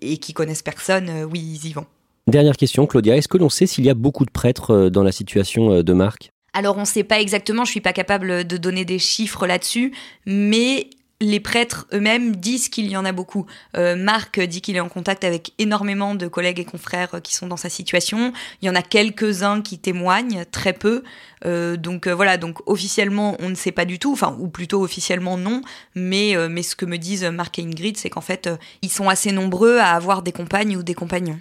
et 0.00 0.18
qui 0.18 0.32
connaissent 0.32 0.62
personne, 0.62 1.10
oui, 1.32 1.40
ils 1.40 1.68
y 1.68 1.72
vont. 1.72 1.86
Dernière 2.28 2.56
question, 2.56 2.86
Claudia. 2.86 3.16
Est-ce 3.16 3.28
que 3.28 3.38
l'on 3.38 3.48
sait 3.48 3.66
s'il 3.66 3.84
y 3.84 3.90
a 3.90 3.94
beaucoup 3.94 4.24
de 4.24 4.30
prêtres 4.30 4.88
dans 4.88 5.02
la 5.02 5.12
situation 5.12 5.82
de 5.82 5.92
Marc? 5.92 6.33
Alors 6.54 6.76
on 6.76 6.80
ne 6.80 6.86
sait 6.86 7.04
pas 7.04 7.20
exactement, 7.20 7.64
je 7.64 7.70
suis 7.70 7.80
pas 7.80 7.92
capable 7.92 8.44
de 8.44 8.56
donner 8.56 8.84
des 8.84 8.98
chiffres 8.98 9.46
là-dessus, 9.46 9.92
mais 10.24 10.88
les 11.20 11.40
prêtres 11.40 11.86
eux-mêmes 11.92 12.36
disent 12.36 12.68
qu'il 12.68 12.86
y 12.86 12.96
en 12.96 13.04
a 13.04 13.12
beaucoup. 13.12 13.46
Euh, 13.76 13.96
Marc 13.96 14.40
dit 14.40 14.60
qu'il 14.60 14.76
est 14.76 14.80
en 14.80 14.88
contact 14.88 15.24
avec 15.24 15.52
énormément 15.58 16.14
de 16.14 16.26
collègues 16.26 16.60
et 16.60 16.64
confrères 16.64 17.22
qui 17.22 17.34
sont 17.34 17.46
dans 17.46 17.56
sa 17.56 17.68
situation. 17.68 18.32
Il 18.62 18.66
y 18.66 18.70
en 18.70 18.74
a 18.74 18.82
quelques-uns 18.82 19.62
qui 19.62 19.78
témoignent, 19.78 20.44
très 20.50 20.72
peu. 20.72 21.02
Euh, 21.46 21.76
donc 21.76 22.06
euh, 22.06 22.14
voilà, 22.14 22.36
donc 22.36 22.58
officiellement 22.66 23.36
on 23.40 23.48
ne 23.48 23.54
sait 23.54 23.72
pas 23.72 23.84
du 23.84 23.98
tout, 23.98 24.12
enfin 24.12 24.36
ou 24.38 24.48
plutôt 24.48 24.82
officiellement 24.82 25.38
non. 25.38 25.62
Mais 25.94 26.34
mais 26.48 26.62
ce 26.62 26.76
que 26.76 26.86
me 26.86 26.98
disent 26.98 27.24
Marc 27.24 27.58
et 27.58 27.62
Ingrid, 27.62 27.96
c'est 27.96 28.10
qu'en 28.10 28.20
fait 28.20 28.48
ils 28.82 28.90
sont 28.90 29.08
assez 29.08 29.32
nombreux 29.32 29.78
à 29.78 29.92
avoir 29.92 30.22
des 30.22 30.32
compagnes 30.32 30.76
ou 30.76 30.82
des 30.82 30.94
compagnons. 30.94 31.38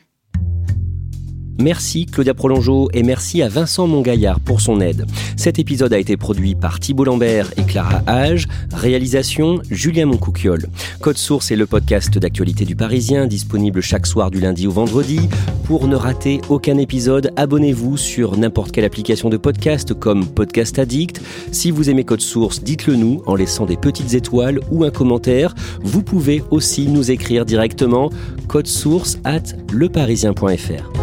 Merci 1.59 2.05
Claudia 2.05 2.33
Prolongeau 2.33 2.89
et 2.93 3.03
merci 3.03 3.41
à 3.41 3.47
Vincent 3.47 3.87
Mongaillard 3.87 4.39
pour 4.39 4.61
son 4.61 4.81
aide. 4.81 5.05
Cet 5.37 5.59
épisode 5.59 5.93
a 5.93 5.99
été 5.99 6.17
produit 6.17 6.55
par 6.55 6.79
Thibault 6.79 7.03
Lambert 7.03 7.51
et 7.57 7.63
Clara 7.63 8.01
Hage. 8.07 8.47
Réalisation 8.73 9.61
Julien 9.69 10.07
Moncouquiole. 10.07 10.67
Code 10.99 11.17
Source 11.17 11.51
est 11.51 11.55
le 11.55 11.65
podcast 11.65 12.17
d'actualité 12.17 12.65
du 12.65 12.75
Parisien, 12.75 13.27
disponible 13.27 13.81
chaque 13.81 14.07
soir 14.07 14.31
du 14.31 14.39
lundi 14.39 14.67
au 14.67 14.71
vendredi. 14.71 15.29
Pour 15.65 15.87
ne 15.87 15.95
rater 15.95 16.41
aucun 16.49 16.77
épisode, 16.77 17.31
abonnez-vous 17.35 17.97
sur 17.97 18.37
n'importe 18.37 18.71
quelle 18.71 18.85
application 18.85 19.29
de 19.29 19.37
podcast 19.37 19.93
comme 19.93 20.25
Podcast 20.25 20.79
Addict. 20.79 21.21
Si 21.51 21.71
vous 21.71 21.89
aimez 21.89 22.03
Code 22.03 22.21
Source, 22.21 22.63
dites-le 22.63 22.95
nous 22.95 23.21
en 23.25 23.35
laissant 23.35 23.65
des 23.65 23.77
petites 23.77 24.13
étoiles 24.13 24.59
ou 24.71 24.83
un 24.83 24.91
commentaire. 24.91 25.53
Vous 25.81 26.03
pouvez 26.03 26.43
aussi 26.51 26.87
nous 26.87 27.11
écrire 27.11 27.45
directement 27.45 28.09
code 28.47 28.67
source 28.67 29.17
at 29.23 29.43
leparisien.fr. 29.71 31.02